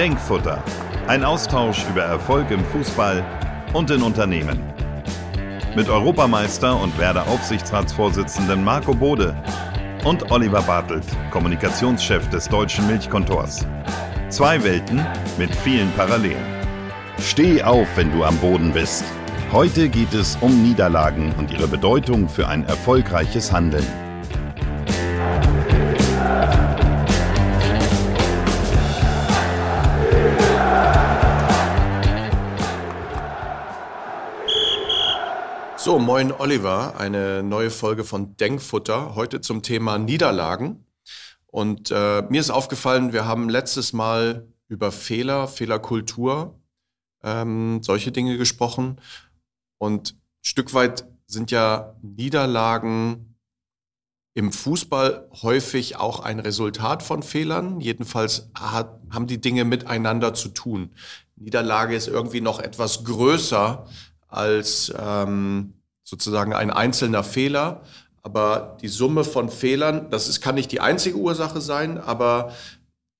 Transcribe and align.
Denkfutter. 0.00 0.64
Ein 1.08 1.24
Austausch 1.24 1.84
über 1.90 2.00
Erfolg 2.00 2.50
im 2.50 2.64
Fußball 2.64 3.22
und 3.74 3.90
in 3.90 4.00
Unternehmen. 4.00 4.58
Mit 5.76 5.90
Europameister 5.90 6.80
und 6.80 6.98
Werder 6.98 7.28
Aufsichtsratsvorsitzenden 7.28 8.64
Marco 8.64 8.94
Bode 8.94 9.36
und 10.06 10.30
Oliver 10.30 10.62
Bartelt, 10.62 11.04
Kommunikationschef 11.30 12.30
des 12.30 12.48
deutschen 12.48 12.86
Milchkontors. 12.86 13.66
Zwei 14.30 14.64
Welten 14.64 15.04
mit 15.36 15.54
vielen 15.54 15.92
Parallelen. 15.92 16.46
Steh 17.18 17.62
auf, 17.62 17.86
wenn 17.96 18.10
du 18.10 18.24
am 18.24 18.38
Boden 18.38 18.72
bist. 18.72 19.04
Heute 19.52 19.90
geht 19.90 20.14
es 20.14 20.38
um 20.40 20.62
Niederlagen 20.62 21.34
und 21.36 21.50
ihre 21.50 21.68
Bedeutung 21.68 22.26
für 22.30 22.48
ein 22.48 22.66
erfolgreiches 22.66 23.52
Handeln. 23.52 23.86
So, 35.90 35.98
moin 35.98 36.30
Oliver, 36.30 37.00
eine 37.00 37.42
neue 37.42 37.72
Folge 37.72 38.04
von 38.04 38.36
Denkfutter, 38.36 39.16
heute 39.16 39.40
zum 39.40 39.60
Thema 39.64 39.98
Niederlagen. 39.98 40.86
Und 41.48 41.90
äh, 41.90 42.22
mir 42.30 42.40
ist 42.40 42.50
aufgefallen, 42.50 43.12
wir 43.12 43.24
haben 43.24 43.48
letztes 43.48 43.92
Mal 43.92 44.46
über 44.68 44.92
Fehler, 44.92 45.48
Fehlerkultur, 45.48 46.60
ähm, 47.24 47.82
solche 47.82 48.12
Dinge 48.12 48.38
gesprochen. 48.38 49.00
Und 49.78 50.12
ein 50.12 50.44
Stück 50.44 50.74
weit 50.74 51.08
sind 51.26 51.50
ja 51.50 51.96
Niederlagen 52.02 53.34
im 54.34 54.52
Fußball 54.52 55.28
häufig 55.42 55.96
auch 55.96 56.20
ein 56.20 56.38
Resultat 56.38 57.02
von 57.02 57.24
Fehlern. 57.24 57.80
Jedenfalls 57.80 58.48
hat, 58.54 59.00
haben 59.10 59.26
die 59.26 59.40
Dinge 59.40 59.64
miteinander 59.64 60.34
zu 60.34 60.50
tun. 60.50 60.90
Niederlage 61.34 61.96
ist 61.96 62.06
irgendwie 62.06 62.42
noch 62.42 62.60
etwas 62.60 63.02
größer 63.02 63.88
als 64.28 64.94
ähm, 64.96 65.74
sozusagen 66.10 66.52
ein 66.52 66.70
einzelner 66.70 67.22
Fehler. 67.22 67.82
Aber 68.22 68.76
die 68.82 68.88
Summe 68.88 69.24
von 69.24 69.48
Fehlern, 69.48 70.10
das 70.10 70.28
ist, 70.28 70.40
kann 70.40 70.56
nicht 70.56 70.72
die 70.72 70.80
einzige 70.80 71.16
Ursache 71.16 71.60
sein, 71.60 71.98
aber 71.98 72.52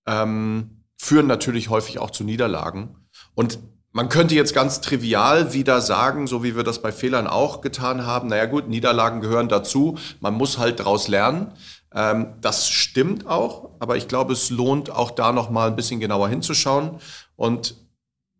ähm, 0.06 0.82
führen 0.98 1.26
natürlich 1.26 1.70
häufig 1.70 2.00
auch 2.00 2.10
zu 2.10 2.24
Niederlagen. 2.24 2.96
Und 3.34 3.60
man 3.92 4.08
könnte 4.08 4.34
jetzt 4.34 4.54
ganz 4.54 4.80
trivial 4.80 5.52
wieder 5.52 5.80
sagen, 5.80 6.26
so 6.26 6.44
wie 6.44 6.54
wir 6.54 6.64
das 6.64 6.82
bei 6.82 6.92
Fehlern 6.92 7.26
auch 7.26 7.60
getan 7.60 8.06
haben, 8.06 8.28
naja 8.28 8.46
gut, 8.46 8.68
Niederlagen 8.68 9.20
gehören 9.20 9.48
dazu, 9.48 9.96
man 10.20 10.34
muss 10.34 10.58
halt 10.58 10.80
daraus 10.80 11.08
lernen. 11.08 11.52
Ähm, 11.94 12.34
das 12.40 12.68
stimmt 12.68 13.26
auch, 13.26 13.70
aber 13.78 13.96
ich 13.96 14.06
glaube, 14.06 14.32
es 14.32 14.50
lohnt 14.50 14.90
auch 14.90 15.10
da 15.10 15.32
nochmal 15.32 15.68
ein 15.68 15.76
bisschen 15.76 15.98
genauer 16.00 16.28
hinzuschauen. 16.28 17.00
Und 17.36 17.76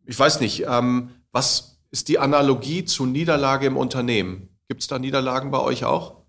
ich 0.04 0.18
weiß 0.18 0.40
nicht, 0.40 0.66
ähm, 0.68 1.10
was 1.32 1.79
ist 1.90 2.08
die 2.08 2.18
Analogie 2.18 2.84
zu 2.84 3.06
Niederlage 3.06 3.66
im 3.66 3.76
Unternehmen. 3.76 4.48
Gibt 4.68 4.82
es 4.82 4.88
da 4.88 4.98
Niederlagen 4.98 5.50
bei 5.50 5.58
euch 5.58 5.84
auch? 5.84 6.20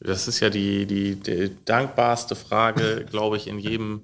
Das 0.00 0.28
ist 0.28 0.40
ja 0.40 0.50
die, 0.50 0.86
die, 0.86 1.16
die 1.16 1.56
dankbarste 1.64 2.36
Frage, 2.36 3.04
glaube 3.10 3.36
ich, 3.36 3.46
in 3.46 3.58
jedem 3.58 4.02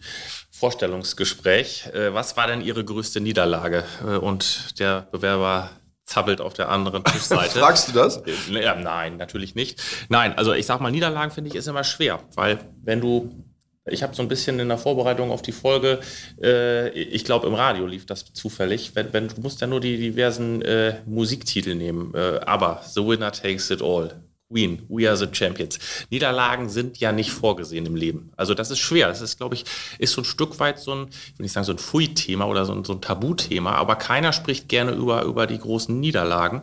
Vorstellungsgespräch. 0.50 1.86
Äh, 1.92 2.14
was 2.14 2.36
war 2.36 2.46
denn 2.46 2.60
Ihre 2.60 2.84
größte 2.84 3.20
Niederlage? 3.20 3.84
Äh, 4.02 4.16
und 4.16 4.78
der 4.80 5.02
Bewerber 5.12 5.70
zappelt 6.04 6.40
auf 6.40 6.54
der 6.54 6.68
anderen 6.68 7.04
Tischseite. 7.04 7.58
Fragst 7.60 7.88
du 7.88 7.92
das? 7.92 8.18
Äh, 8.18 8.82
nein, 8.82 9.16
natürlich 9.16 9.54
nicht. 9.54 9.80
Nein, 10.08 10.36
also 10.36 10.52
ich 10.52 10.66
sag 10.66 10.80
mal, 10.80 10.90
Niederlagen 10.90 11.30
finde 11.30 11.50
ich 11.50 11.56
ist 11.56 11.68
immer 11.68 11.84
schwer, 11.84 12.20
weil 12.34 12.58
wenn 12.82 13.00
du 13.00 13.44
ich 13.86 14.02
habe 14.02 14.14
so 14.14 14.22
ein 14.22 14.28
bisschen 14.28 14.58
in 14.58 14.68
der 14.68 14.78
Vorbereitung 14.78 15.30
auf 15.30 15.42
die 15.42 15.52
Folge, 15.52 16.00
äh, 16.42 16.88
ich 16.90 17.24
glaube 17.24 17.46
im 17.46 17.54
Radio 17.54 17.86
lief 17.86 18.06
das 18.06 18.24
zufällig, 18.32 18.92
wenn, 18.94 19.12
wenn 19.12 19.28
du 19.28 19.40
musst 19.40 19.60
ja 19.60 19.66
nur 19.66 19.80
die 19.80 19.98
diversen 19.98 20.62
äh, 20.62 21.00
Musiktitel 21.06 21.74
nehmen, 21.74 22.14
äh, 22.14 22.40
aber 22.46 22.82
The 22.86 23.06
Winner 23.06 23.32
Takes 23.32 23.70
It 23.70 23.82
All, 23.82 24.22
Queen, 24.50 24.82
We 24.88 25.08
Are 25.08 25.16
the 25.16 25.28
Champions. 25.30 25.78
Niederlagen 26.10 26.68
sind 26.68 26.98
ja 26.98 27.12
nicht 27.12 27.30
vorgesehen 27.30 27.86
im 27.86 27.96
Leben. 27.96 28.30
Also 28.36 28.54
das 28.54 28.70
ist 28.70 28.78
schwer. 28.78 29.08
Das 29.08 29.20
ist, 29.20 29.38
glaube 29.38 29.54
ich, 29.54 29.64
ist 29.98 30.12
so 30.12 30.20
ein 30.20 30.24
Stück 30.24 30.60
weit 30.60 30.78
so 30.78 30.94
ein, 30.94 31.08
ich 31.08 31.38
will 31.38 31.44
nicht 31.44 31.52
sagen 31.52 31.64
so 31.64 31.72
ein 31.72 31.78
Fui-Thema 31.78 32.46
oder 32.46 32.64
so 32.64 32.72
ein, 32.72 32.84
so 32.84 32.92
ein 32.92 33.00
Tabuthema, 33.00 33.72
aber 33.72 33.96
keiner 33.96 34.32
spricht 34.32 34.68
gerne 34.68 34.92
über, 34.92 35.24
über 35.24 35.46
die 35.46 35.58
großen 35.58 35.98
Niederlagen. 35.98 36.62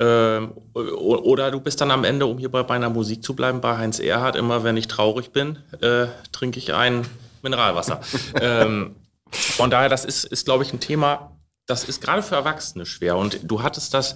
Ähm, 0.00 0.52
oder 0.72 1.50
du 1.50 1.60
bist 1.60 1.80
dann 1.82 1.90
am 1.90 2.04
Ende, 2.04 2.24
um 2.24 2.38
hier 2.38 2.50
bei 2.50 2.62
meiner 2.62 2.88
Musik 2.88 3.22
zu 3.22 3.36
bleiben, 3.36 3.60
bei 3.60 3.76
Heinz 3.76 3.98
Erhardt, 3.98 4.34
immer 4.34 4.64
wenn 4.64 4.78
ich 4.78 4.88
traurig 4.88 5.30
bin, 5.30 5.58
äh, 5.82 6.06
trinke 6.32 6.58
ich 6.58 6.72
ein 6.72 7.06
Mineralwasser. 7.42 8.00
ähm, 8.40 8.96
von 9.30 9.70
daher, 9.70 9.90
das 9.90 10.06
ist, 10.06 10.24
ist 10.24 10.46
glaube 10.46 10.64
ich, 10.64 10.72
ein 10.72 10.80
Thema, 10.80 11.36
das 11.66 11.84
ist 11.84 12.00
gerade 12.00 12.22
für 12.22 12.34
Erwachsene 12.34 12.86
schwer. 12.86 13.18
Und 13.18 13.40
du 13.44 13.62
hattest 13.62 13.92
das, 13.92 14.14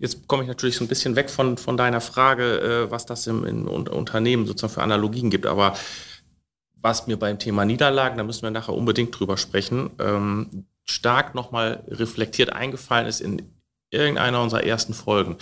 jetzt 0.00 0.26
komme 0.26 0.42
ich 0.42 0.48
natürlich 0.48 0.76
so 0.76 0.84
ein 0.84 0.88
bisschen 0.88 1.14
weg 1.14 1.30
von, 1.30 1.56
von 1.56 1.76
deiner 1.76 2.00
Frage, 2.00 2.58
äh, 2.60 2.90
was 2.90 3.06
das 3.06 3.28
im, 3.28 3.44
im 3.44 3.68
Unternehmen 3.68 4.44
sozusagen 4.44 4.74
für 4.74 4.82
Analogien 4.82 5.30
gibt. 5.30 5.46
Aber 5.46 5.76
was 6.80 7.06
mir 7.06 7.16
beim 7.16 7.38
Thema 7.38 7.64
Niederlagen, 7.64 8.18
da 8.18 8.24
müssen 8.24 8.42
wir 8.42 8.50
nachher 8.50 8.74
unbedingt 8.74 9.18
drüber 9.18 9.36
sprechen, 9.36 9.90
ähm, 10.00 10.66
stark 10.84 11.36
nochmal 11.36 11.84
reflektiert 11.86 12.52
eingefallen 12.52 13.06
ist 13.06 13.20
in 13.20 13.61
irgendeiner 13.92 14.42
unserer 14.42 14.64
ersten 14.64 14.94
Folgen 14.94 15.36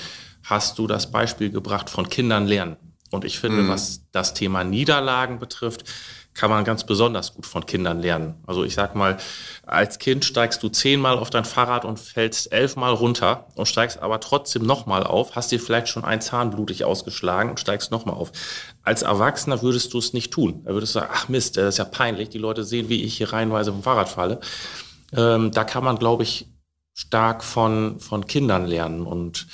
hast 0.45 0.79
du 0.79 0.87
das 0.87 1.11
Beispiel 1.11 1.51
gebracht 1.51 1.91
von 1.91 2.09
Kindern 2.09 2.47
lernen. 2.47 2.77
Und 3.11 3.25
ich 3.25 3.39
finde, 3.39 3.63
mhm. 3.63 3.69
was 3.69 4.03
das 4.13 4.35
Thema 4.35 4.65
Niederlagen 4.65 5.39
betrifft, 5.39 5.85
kann 6.33 6.49
man 6.49 6.65
ganz 6.65 6.85
besonders 6.85 7.35
gut 7.35 7.45
von 7.45 7.67
Kindern 7.67 8.01
lernen. 8.01 8.35
Also 8.47 8.65
ich 8.65 8.75
sag 8.75 8.95
mal, 8.95 9.19
als 9.67 9.99
Kind 9.99 10.25
steigst 10.25 10.63
du 10.63 10.69
zehnmal 10.69 11.19
auf 11.19 11.29
dein 11.29 11.45
Fahrrad 11.45 11.85
und 11.85 11.99
fällst 11.99 12.53
elfmal 12.53 12.95
runter 12.95 13.49
und 13.57 13.67
steigst 13.67 14.01
aber 14.01 14.21
trotzdem 14.21 14.63
nochmal 14.63 15.03
auf, 15.03 15.35
hast 15.35 15.51
dir 15.51 15.59
vielleicht 15.59 15.89
schon 15.89 16.05
ein 16.05 16.21
Zahn 16.21 16.51
blutig 16.51 16.85
ausgeschlagen 16.85 17.51
und 17.51 17.59
steigst 17.59 17.91
nochmal 17.91 18.15
auf. 18.15 18.31
Als 18.85 19.03
Erwachsener 19.03 19.61
würdest 19.61 19.93
du 19.93 19.99
es 19.99 20.13
nicht 20.13 20.33
tun. 20.33 20.63
Da 20.65 20.73
würdest 20.73 20.95
du 20.95 21.01
sagen, 21.01 21.13
ach 21.13 21.29
Mist, 21.29 21.57
das 21.57 21.75
ist 21.75 21.79
ja 21.79 21.85
peinlich, 21.85 22.29
die 22.29 22.39
Leute 22.39 22.63
sehen, 22.63 22.89
wie 22.89 23.03
ich 23.03 23.17
hier 23.17 23.33
reihenweise 23.33 23.73
vom 23.73 23.83
Fahrrad 23.83 24.09
falle. 24.09 24.41
Ähm, 25.13 25.51
da 25.51 25.65
kann 25.65 25.83
man, 25.83 25.99
glaube 25.99 26.23
ich, 26.23 26.47
stark 27.01 27.43
von, 27.43 27.99
von 27.99 28.27
Kindern 28.27 28.67
lernen. 28.67 29.07
Und 29.07 29.47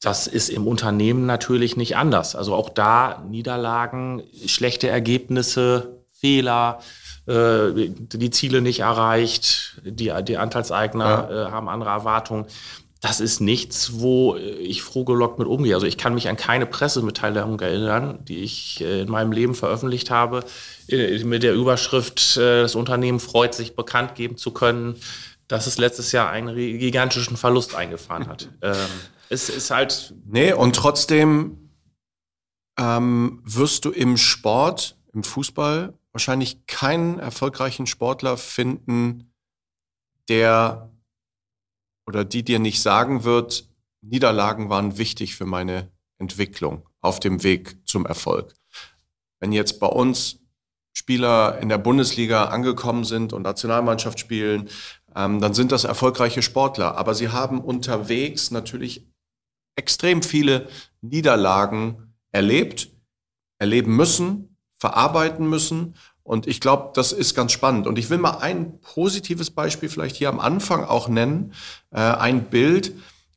das 0.00 0.26
ist 0.26 0.48
im 0.48 0.66
Unternehmen 0.66 1.24
natürlich 1.24 1.76
nicht 1.76 1.96
anders. 1.96 2.34
Also 2.34 2.54
auch 2.54 2.68
da 2.68 3.24
Niederlagen, 3.28 4.22
schlechte 4.46 4.88
Ergebnisse, 4.88 6.00
Fehler, 6.10 6.80
äh, 7.26 7.88
die 7.88 8.30
Ziele 8.30 8.62
nicht 8.62 8.80
erreicht, 8.80 9.80
die, 9.84 10.12
die 10.24 10.38
Anteilseigner 10.38 11.28
ja. 11.30 11.48
äh, 11.48 11.50
haben 11.52 11.68
andere 11.68 11.90
Erwartungen. 11.90 12.46
Das 13.00 13.20
ist 13.20 13.40
nichts, 13.40 14.00
wo 14.00 14.36
ich 14.36 14.82
frohgelockt 14.82 15.38
mit 15.38 15.46
umgehe. 15.46 15.74
Also 15.74 15.86
ich 15.86 15.98
kann 15.98 16.14
mich 16.14 16.28
an 16.28 16.36
keine 16.36 16.66
Pressemitteilung 16.66 17.60
erinnern, 17.60 18.18
die 18.24 18.38
ich 18.38 18.80
äh, 18.80 19.02
in 19.02 19.10
meinem 19.10 19.30
Leben 19.30 19.54
veröffentlicht 19.54 20.10
habe, 20.10 20.42
äh, 20.88 21.22
mit 21.22 21.44
der 21.44 21.54
Überschrift, 21.54 22.36
äh, 22.36 22.62
das 22.62 22.74
Unternehmen 22.74 23.20
freut 23.20 23.54
sich, 23.54 23.76
bekannt 23.76 24.16
geben 24.16 24.36
zu 24.36 24.50
können, 24.50 24.96
dass 25.48 25.66
es 25.66 25.78
letztes 25.78 26.12
Jahr 26.12 26.30
einen 26.30 26.54
gigantischen 26.56 27.36
Verlust 27.36 27.74
eingefahren 27.74 28.26
hat. 28.26 28.50
ähm, 28.62 28.74
es 29.28 29.48
ist 29.48 29.70
halt. 29.70 30.14
Nee, 30.24 30.52
und 30.52 30.76
trotzdem 30.76 31.70
ähm, 32.78 33.42
wirst 33.44 33.84
du 33.84 33.90
im 33.90 34.16
Sport, 34.16 34.96
im 35.12 35.24
Fußball, 35.24 35.94
wahrscheinlich 36.12 36.66
keinen 36.66 37.18
erfolgreichen 37.18 37.86
Sportler 37.86 38.36
finden, 38.36 39.32
der 40.28 40.90
oder 42.06 42.24
die 42.24 42.44
dir 42.44 42.58
nicht 42.58 42.80
sagen 42.80 43.24
wird, 43.24 43.68
Niederlagen 44.00 44.68
waren 44.70 44.98
wichtig 44.98 45.34
für 45.34 45.46
meine 45.46 45.90
Entwicklung 46.18 46.88
auf 47.00 47.20
dem 47.20 47.42
Weg 47.42 47.86
zum 47.86 48.06
Erfolg. 48.06 48.54
Wenn 49.40 49.52
jetzt 49.52 49.80
bei 49.80 49.88
uns 49.88 50.38
Spieler 50.92 51.58
in 51.60 51.68
der 51.68 51.78
Bundesliga 51.78 52.46
angekommen 52.46 53.04
sind 53.04 53.32
und 53.32 53.42
Nationalmannschaft 53.42 54.18
spielen, 54.18 54.70
ähm, 55.16 55.40
dann 55.40 55.54
sind 55.54 55.72
das 55.72 55.84
erfolgreiche 55.84 56.42
Sportler. 56.42 56.96
Aber 56.96 57.14
sie 57.14 57.30
haben 57.30 57.60
unterwegs 57.60 58.50
natürlich 58.50 59.06
extrem 59.74 60.22
viele 60.22 60.68
Niederlagen 61.00 62.14
erlebt, 62.32 62.90
erleben 63.58 63.96
müssen, 63.96 64.56
verarbeiten 64.76 65.48
müssen. 65.48 65.94
Und 66.22 66.46
ich 66.46 66.60
glaube, 66.60 66.90
das 66.94 67.12
ist 67.12 67.34
ganz 67.34 67.52
spannend. 67.52 67.86
Und 67.86 67.98
ich 67.98 68.10
will 68.10 68.18
mal 68.18 68.38
ein 68.38 68.80
positives 68.80 69.50
Beispiel 69.50 69.88
vielleicht 69.88 70.16
hier 70.16 70.28
am 70.28 70.40
Anfang 70.40 70.84
auch 70.84 71.08
nennen. 71.08 71.54
Äh, 71.90 72.00
ein 72.00 72.44
Bild, 72.44 72.92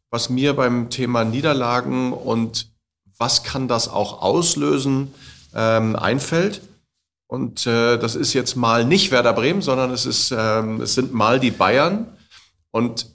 was 0.09 0.29
mir 0.29 0.55
beim 0.55 0.89
Thema 0.89 1.23
Niederlagen 1.23 2.11
und 2.11 2.71
was 3.17 3.43
kann 3.43 3.67
das 3.67 3.87
auch 3.87 4.21
auslösen, 4.21 5.13
ähm, 5.53 5.95
einfällt. 5.95 6.61
Und 7.29 7.67
äh, 7.67 7.99
das 7.99 8.15
ist 8.15 8.33
jetzt 8.33 8.55
mal 8.55 8.83
nicht 8.83 9.11
Werder 9.11 9.33
Bremen, 9.33 9.61
sondern 9.61 9.91
es, 9.91 10.07
ist, 10.07 10.33
ähm, 10.35 10.81
es 10.81 10.95
sind 10.95 11.13
mal 11.13 11.39
die 11.39 11.51
Bayern. 11.51 12.17
Und 12.71 13.05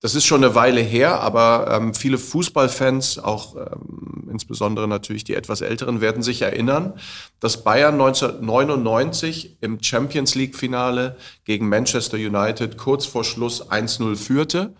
das 0.00 0.14
ist 0.14 0.24
schon 0.24 0.42
eine 0.42 0.54
Weile 0.54 0.80
her, 0.80 1.20
aber 1.20 1.66
ähm, 1.70 1.92
viele 1.92 2.16
Fußballfans, 2.16 3.18
auch 3.18 3.56
ähm, 3.56 4.30
insbesondere 4.30 4.88
natürlich 4.88 5.22
die 5.22 5.34
etwas 5.34 5.60
Älteren, 5.60 6.00
werden 6.00 6.22
sich 6.22 6.40
erinnern, 6.40 6.94
dass 7.40 7.62
Bayern 7.62 8.00
1999 8.00 9.58
im 9.60 9.82
Champions 9.82 10.34
League-Finale 10.34 11.16
gegen 11.44 11.68
Manchester 11.68 12.16
United 12.16 12.78
kurz 12.78 13.04
vor 13.04 13.24
Schluss 13.24 13.70
1-0 13.70 14.16
führte 14.16 14.72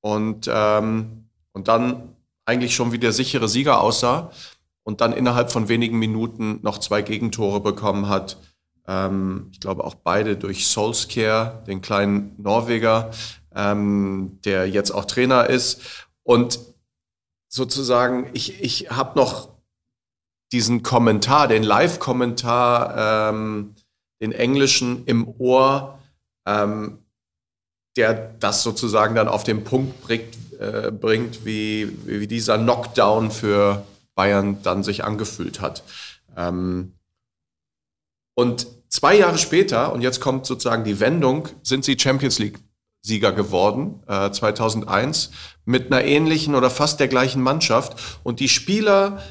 und, 0.00 0.48
ähm, 0.50 1.28
und 1.52 1.68
dann 1.68 2.14
eigentlich 2.46 2.74
schon 2.74 2.92
wie 2.92 2.98
der 2.98 3.12
sichere 3.12 3.46
Sieger 3.46 3.82
aussah 3.82 4.30
und 4.88 5.02
dann 5.02 5.12
innerhalb 5.12 5.52
von 5.52 5.68
wenigen 5.68 5.98
Minuten 5.98 6.60
noch 6.62 6.78
zwei 6.78 7.02
Gegentore 7.02 7.60
bekommen 7.60 8.08
hat. 8.08 8.38
Ähm, 8.86 9.48
ich 9.52 9.60
glaube 9.60 9.84
auch 9.84 9.94
beide 9.94 10.38
durch 10.38 10.66
Solskjaer, 10.66 11.62
den 11.66 11.82
kleinen 11.82 12.34
Norweger 12.38 13.10
ähm, 13.54 14.38
der 14.44 14.68
jetzt 14.68 14.92
auch 14.92 15.04
Trainer 15.04 15.50
ist. 15.50 15.82
Und 16.22 16.60
sozusagen, 17.48 18.30
ich, 18.32 18.62
ich 18.62 18.90
habe 18.90 19.18
noch 19.18 19.48
diesen 20.52 20.82
Kommentar, 20.82 21.48
den 21.48 21.64
Live-Kommentar, 21.64 23.30
ähm, 23.30 23.74
den 24.22 24.32
englischen 24.32 25.04
im 25.04 25.28
Ohr, 25.38 25.98
ähm, 26.46 26.98
der 27.96 28.14
das 28.14 28.62
sozusagen 28.62 29.14
dann 29.14 29.28
auf 29.28 29.44
den 29.44 29.64
Punkt 29.64 30.00
bringt, 30.02 30.36
äh, 30.60 30.90
bringt 30.90 31.44
wie, 31.44 31.98
wie 32.06 32.26
dieser 32.26 32.58
Knockdown 32.58 33.30
für 33.30 33.84
Bayern 34.18 34.60
dann 34.64 34.82
sich 34.82 35.04
angefühlt 35.04 35.60
hat. 35.60 35.84
Ähm, 36.36 36.94
und 38.34 38.66
zwei 38.88 39.16
Jahre 39.16 39.38
später, 39.38 39.92
und 39.92 40.02
jetzt 40.02 40.20
kommt 40.20 40.44
sozusagen 40.44 40.82
die 40.82 40.98
Wendung, 40.98 41.48
sind 41.62 41.84
sie 41.84 41.96
Champions 41.96 42.40
League 42.40 42.58
Sieger 43.00 43.30
geworden, 43.30 44.02
äh, 44.08 44.32
2001, 44.32 45.30
mit 45.64 45.86
einer 45.86 46.04
ähnlichen 46.04 46.56
oder 46.56 46.68
fast 46.68 46.98
der 46.98 47.06
gleichen 47.06 47.40
Mannschaft. 47.40 48.18
Und 48.24 48.40
die 48.40 48.48
Spieler, 48.48 49.22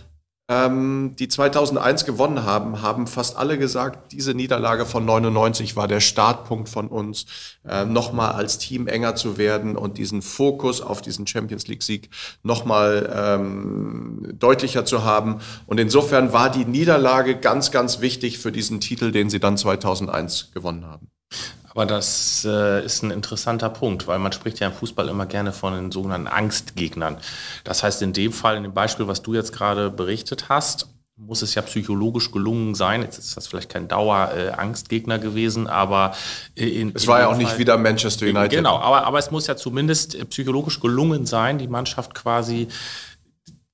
ähm, 0.50 1.16
die 1.20 1.28
2001 1.28 2.06
gewonnen 2.06 2.44
haben, 2.44 2.82
haben 2.82 3.08
fast 3.08 3.36
alle 3.36 3.58
gesagt, 3.58 4.14
diese 4.14 4.34
Niederlage 4.34 4.86
von 4.86 5.04
99 5.04 5.76
war 5.76 5.90
der 5.90 6.00
Startpunkt 6.00 6.70
von 6.70 6.88
uns, 6.88 7.26
äh, 7.68 7.84
nochmal 7.84 8.32
als 8.32 8.58
Team 8.58 8.88
enger 8.88 9.16
zu 9.16 9.38
werden 9.38 9.76
und 9.76 9.98
diesen 9.98 10.22
Fokus 10.22 10.80
auf 10.82 11.02
diesen 11.02 11.28
Champions 11.28 11.68
League-Sieg 11.68 12.10
nochmal 12.44 13.14
ähm, 13.14 14.36
deutlicher 14.40 14.86
zu 14.86 15.04
haben. 15.04 15.42
Und 15.66 15.80
insofern 15.80 16.32
war 16.32 16.50
die 16.50 16.66
Niederlage 16.66 17.36
ganz, 17.38 17.72
ganz 17.72 18.00
wichtig 18.00 18.40
für 18.40 18.54
diesen 18.54 18.80
Titel, 18.80 19.12
den 19.12 19.30
sie 19.30 19.40
dann 19.40 19.58
2001 19.58 20.52
gewonnen 20.54 20.86
haben. 20.86 21.10
Aber 21.78 21.86
das 21.86 22.44
äh, 22.44 22.84
ist 22.84 23.04
ein 23.04 23.12
interessanter 23.12 23.70
Punkt, 23.70 24.08
weil 24.08 24.18
man 24.18 24.32
spricht 24.32 24.60
ja 24.60 24.66
im 24.66 24.74
Fußball 24.74 25.10
immer 25.10 25.28
gerne 25.28 25.54
von 25.54 25.76
den 25.76 25.92
sogenannten 25.92 26.26
Angstgegnern. 26.26 27.18
Das 27.66 27.84
heißt, 27.84 28.02
in 28.02 28.14
dem 28.14 28.34
Fall, 28.34 28.58
in 28.58 28.64
dem 28.64 28.74
Beispiel, 28.74 29.08
was 29.08 29.22
du 29.22 29.36
jetzt 29.36 29.54
gerade 29.54 29.92
berichtet 29.92 30.50
hast, 30.50 30.88
muss 31.18 31.44
es 31.44 31.54
ja 31.54 31.62
psychologisch 31.62 32.32
gelungen 32.32 32.74
sein. 32.74 33.04
Jetzt 33.04 33.20
ist 33.20 33.38
das 33.38 33.46
vielleicht 33.46 33.70
kein 33.70 33.88
Dauer-Angstgegner 33.88 35.20
gewesen, 35.20 35.68
aber 35.68 36.16
in, 36.56 36.94
es 36.96 37.06
war 37.06 37.20
ja 37.20 37.28
auch 37.28 37.34
Fall, 37.34 37.44
nicht 37.44 37.60
wieder 37.60 37.78
Manchester 37.78 38.26
United. 38.26 38.50
Genau, 38.58 38.80
aber, 38.80 39.06
aber 39.06 39.20
es 39.20 39.30
muss 39.30 39.46
ja 39.46 39.56
zumindest 39.56 40.16
äh, 40.16 40.26
psychologisch 40.26 40.80
gelungen 40.80 41.28
sein, 41.28 41.60
die 41.60 41.68
Mannschaft 41.68 42.16
quasi 42.16 42.70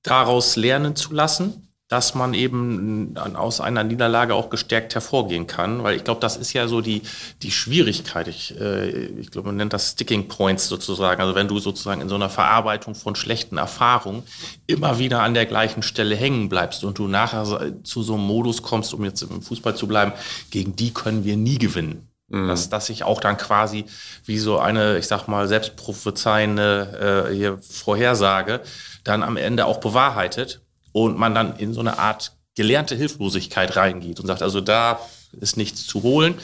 daraus 0.02 0.56
lernen 0.56 0.94
zu 0.94 1.14
lassen 1.14 1.64
dass 1.88 2.14
man 2.14 2.32
eben 2.32 3.14
aus 3.34 3.60
einer 3.60 3.84
Niederlage 3.84 4.34
auch 4.34 4.48
gestärkt 4.48 4.94
hervorgehen 4.94 5.46
kann, 5.46 5.82
weil 5.82 5.96
ich 5.96 6.04
glaube, 6.04 6.20
das 6.20 6.36
ist 6.36 6.54
ja 6.54 6.66
so 6.66 6.80
die, 6.80 7.02
die 7.42 7.50
Schwierigkeit. 7.50 8.26
Ich, 8.26 8.58
äh, 8.58 8.88
ich 8.88 9.30
glaube, 9.30 9.48
man 9.48 9.56
nennt 9.56 9.74
das 9.74 9.90
Sticking 9.90 10.26
Points 10.26 10.66
sozusagen. 10.66 11.20
Also 11.20 11.34
wenn 11.34 11.46
du 11.46 11.58
sozusagen 11.58 12.00
in 12.00 12.08
so 12.08 12.14
einer 12.14 12.30
Verarbeitung 12.30 12.94
von 12.94 13.16
schlechten 13.16 13.58
Erfahrungen 13.58 14.22
immer 14.66 14.98
wieder 14.98 15.22
an 15.22 15.34
der 15.34 15.44
gleichen 15.44 15.82
Stelle 15.82 16.16
hängen 16.16 16.48
bleibst 16.48 16.84
und 16.84 16.96
du 16.98 17.06
nachher 17.06 17.44
zu 17.84 18.02
so 18.02 18.14
einem 18.14 18.24
Modus 18.24 18.62
kommst, 18.62 18.94
um 18.94 19.04
jetzt 19.04 19.20
im 19.20 19.42
Fußball 19.42 19.76
zu 19.76 19.86
bleiben, 19.86 20.12
gegen 20.50 20.76
die 20.76 20.94
können 20.94 21.24
wir 21.24 21.36
nie 21.36 21.58
gewinnen. 21.58 22.08
Mhm. 22.28 22.48
Dass, 22.48 22.70
dass 22.70 22.86
sich 22.86 23.04
auch 23.04 23.20
dann 23.20 23.36
quasi 23.36 23.84
wie 24.24 24.38
so 24.38 24.58
eine, 24.58 24.96
ich 24.96 25.06
sag 25.06 25.28
mal, 25.28 25.46
selbstprophezeiende 25.48 27.28
äh, 27.30 27.34
hier 27.34 27.58
Vorhersage 27.58 28.62
dann 29.04 29.22
am 29.22 29.36
Ende 29.36 29.66
auch 29.66 29.80
bewahrheitet 29.80 30.63
und 30.94 31.18
man 31.18 31.34
dann 31.34 31.56
in 31.56 31.74
so 31.74 31.80
eine 31.80 31.98
Art 31.98 32.32
gelernte 32.54 32.94
Hilflosigkeit 32.94 33.76
reingeht 33.76 34.20
und 34.20 34.26
sagt, 34.26 34.42
also 34.42 34.60
da 34.60 35.00
ist 35.40 35.56
nichts 35.56 35.86
zu 35.86 36.04
holen. 36.04 36.36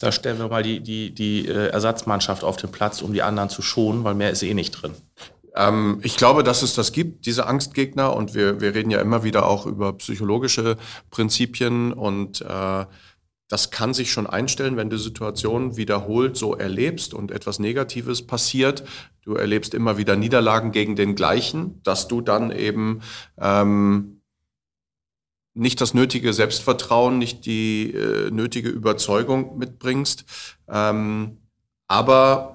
Da 0.00 0.10
stellen 0.10 0.38
wir 0.38 0.48
mal 0.48 0.64
die, 0.64 0.80
die, 0.80 1.14
die 1.14 1.46
äh, 1.46 1.68
Ersatzmannschaft 1.68 2.42
auf 2.42 2.56
den 2.56 2.72
Platz, 2.72 3.02
um 3.02 3.12
die 3.12 3.22
anderen 3.22 3.48
zu 3.48 3.62
schonen, 3.62 4.02
weil 4.02 4.14
mehr 4.14 4.32
ist 4.32 4.42
eh 4.42 4.52
nicht 4.52 4.72
drin. 4.72 4.94
Ähm, 5.54 6.00
ich 6.02 6.16
glaube, 6.16 6.42
dass 6.42 6.62
es 6.62 6.74
das 6.74 6.90
gibt, 6.90 7.26
diese 7.26 7.46
Angstgegner. 7.46 8.16
Und 8.16 8.34
wir, 8.34 8.60
wir 8.60 8.74
reden 8.74 8.90
ja 8.90 9.00
immer 9.00 9.22
wieder 9.22 9.46
auch 9.46 9.64
über 9.64 9.92
psychologische 9.92 10.76
Prinzipien. 11.10 11.92
Und 11.92 12.40
äh, 12.40 12.86
das 13.54 13.70
kann 13.70 13.94
sich 13.94 14.10
schon 14.10 14.26
einstellen, 14.26 14.76
wenn 14.76 14.90
du 14.90 14.98
Situationen 14.98 15.76
wiederholt 15.76 16.36
so 16.36 16.56
erlebst 16.56 17.14
und 17.14 17.30
etwas 17.30 17.60
Negatives 17.60 18.26
passiert. 18.26 18.82
Du 19.22 19.36
erlebst 19.36 19.74
immer 19.74 19.96
wieder 19.96 20.16
Niederlagen 20.16 20.72
gegen 20.72 20.96
den 20.96 21.14
gleichen, 21.14 21.80
dass 21.84 22.08
du 22.08 22.20
dann 22.20 22.50
eben 22.50 23.02
ähm, 23.38 24.22
nicht 25.54 25.80
das 25.80 25.94
nötige 25.94 26.32
Selbstvertrauen, 26.32 27.18
nicht 27.18 27.46
die 27.46 27.92
äh, 27.92 28.32
nötige 28.32 28.70
Überzeugung 28.70 29.56
mitbringst. 29.56 30.24
Ähm, 30.66 31.38
aber 31.86 32.53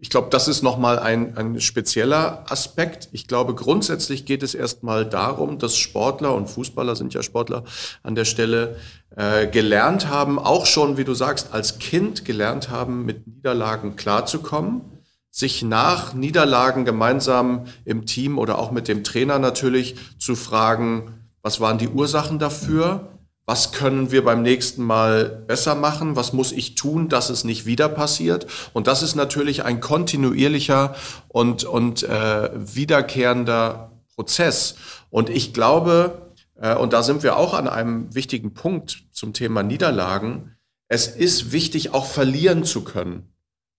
ich 0.00 0.10
glaube, 0.10 0.28
das 0.30 0.46
ist 0.46 0.62
nochmal 0.62 0.98
ein, 0.98 1.36
ein 1.36 1.60
spezieller 1.60 2.44
Aspekt. 2.50 3.08
Ich 3.12 3.26
glaube, 3.26 3.54
grundsätzlich 3.54 4.26
geht 4.26 4.42
es 4.42 4.54
erstmal 4.54 5.06
darum, 5.06 5.58
dass 5.58 5.76
Sportler 5.76 6.34
und 6.34 6.48
Fußballer 6.48 6.96
sind 6.96 7.14
ja 7.14 7.22
Sportler 7.22 7.64
an 8.02 8.14
der 8.14 8.26
Stelle 8.26 8.76
äh, 9.16 9.46
gelernt 9.46 10.08
haben, 10.08 10.38
auch 10.38 10.66
schon, 10.66 10.96
wie 10.96 11.04
du 11.04 11.14
sagst, 11.14 11.54
als 11.54 11.78
Kind 11.78 12.24
gelernt 12.24 12.68
haben, 12.70 13.04
mit 13.04 13.26
Niederlagen 13.26 13.96
klarzukommen, 13.96 14.82
sich 15.30 15.62
nach 15.62 16.12
Niederlagen 16.12 16.84
gemeinsam 16.84 17.64
im 17.84 18.04
Team 18.04 18.38
oder 18.38 18.58
auch 18.58 18.70
mit 18.70 18.88
dem 18.88 19.02
Trainer 19.02 19.38
natürlich 19.38 19.96
zu 20.18 20.36
fragen, 20.36 21.26
was 21.42 21.60
waren 21.60 21.78
die 21.78 21.88
Ursachen 21.88 22.38
dafür? 22.38 23.15
Was 23.46 23.70
können 23.70 24.10
wir 24.10 24.24
beim 24.24 24.42
nächsten 24.42 24.82
Mal 24.82 25.24
besser 25.46 25.76
machen, 25.76 26.16
was 26.16 26.32
muss 26.32 26.50
ich 26.50 26.74
tun, 26.74 27.08
dass 27.08 27.30
es 27.30 27.44
nicht 27.44 27.64
wieder 27.64 27.88
passiert. 27.88 28.46
Und 28.72 28.88
das 28.88 29.02
ist 29.02 29.14
natürlich 29.14 29.64
ein 29.64 29.80
kontinuierlicher 29.80 30.96
und, 31.28 31.62
und 31.62 32.02
äh, 32.02 32.50
wiederkehrender 32.54 33.92
Prozess. 34.16 34.74
Und 35.10 35.30
ich 35.30 35.54
glaube, 35.54 36.32
äh, 36.56 36.74
und 36.74 36.92
da 36.92 37.04
sind 37.04 37.22
wir 37.22 37.36
auch 37.36 37.54
an 37.54 37.68
einem 37.68 38.12
wichtigen 38.12 38.52
Punkt 38.52 39.04
zum 39.12 39.32
Thema 39.32 39.62
Niederlagen, 39.62 40.56
es 40.88 41.06
ist 41.06 41.52
wichtig, 41.52 41.94
auch 41.94 42.06
verlieren 42.06 42.64
zu 42.64 42.82
können, 42.82 43.32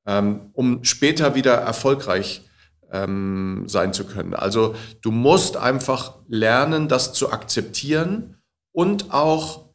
ähm, 0.06 0.50
um 0.53 0.86
später 0.86 1.36
wieder 1.36 1.56
erfolgreich 1.56 2.48
ähm, 2.92 3.65
sein 3.68 3.92
zu 3.92 4.06
können. 4.06 4.34
Also 4.34 4.75
du 5.01 5.12
musst 5.12 5.58
einfach 5.58 6.15
lernen, 6.27 6.88
das 6.88 7.12
zu 7.12 7.32
akzeptieren 7.32 8.37
und 8.77 9.12
auch 9.12 9.65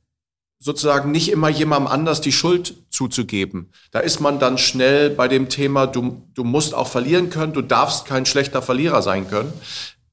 sozusagen 0.60 1.10
nicht 1.10 1.32
immer 1.32 1.48
jemandem 1.48 1.90
anders 1.90 2.20
die 2.20 2.30
Schuld 2.30 2.76
zuzugeben. 2.88 3.72
Da 3.90 3.98
ist 3.98 4.20
man 4.20 4.38
dann 4.38 4.58
schnell 4.58 5.10
bei 5.10 5.26
dem 5.26 5.48
Thema, 5.48 5.88
du, 5.88 6.22
du 6.34 6.44
musst 6.44 6.72
auch 6.72 6.86
verlieren 6.86 7.28
können, 7.28 7.52
du 7.52 7.62
darfst 7.62 8.04
kein 8.04 8.26
schlechter 8.26 8.62
Verlierer 8.62 9.02
sein 9.02 9.28
können. 9.28 9.52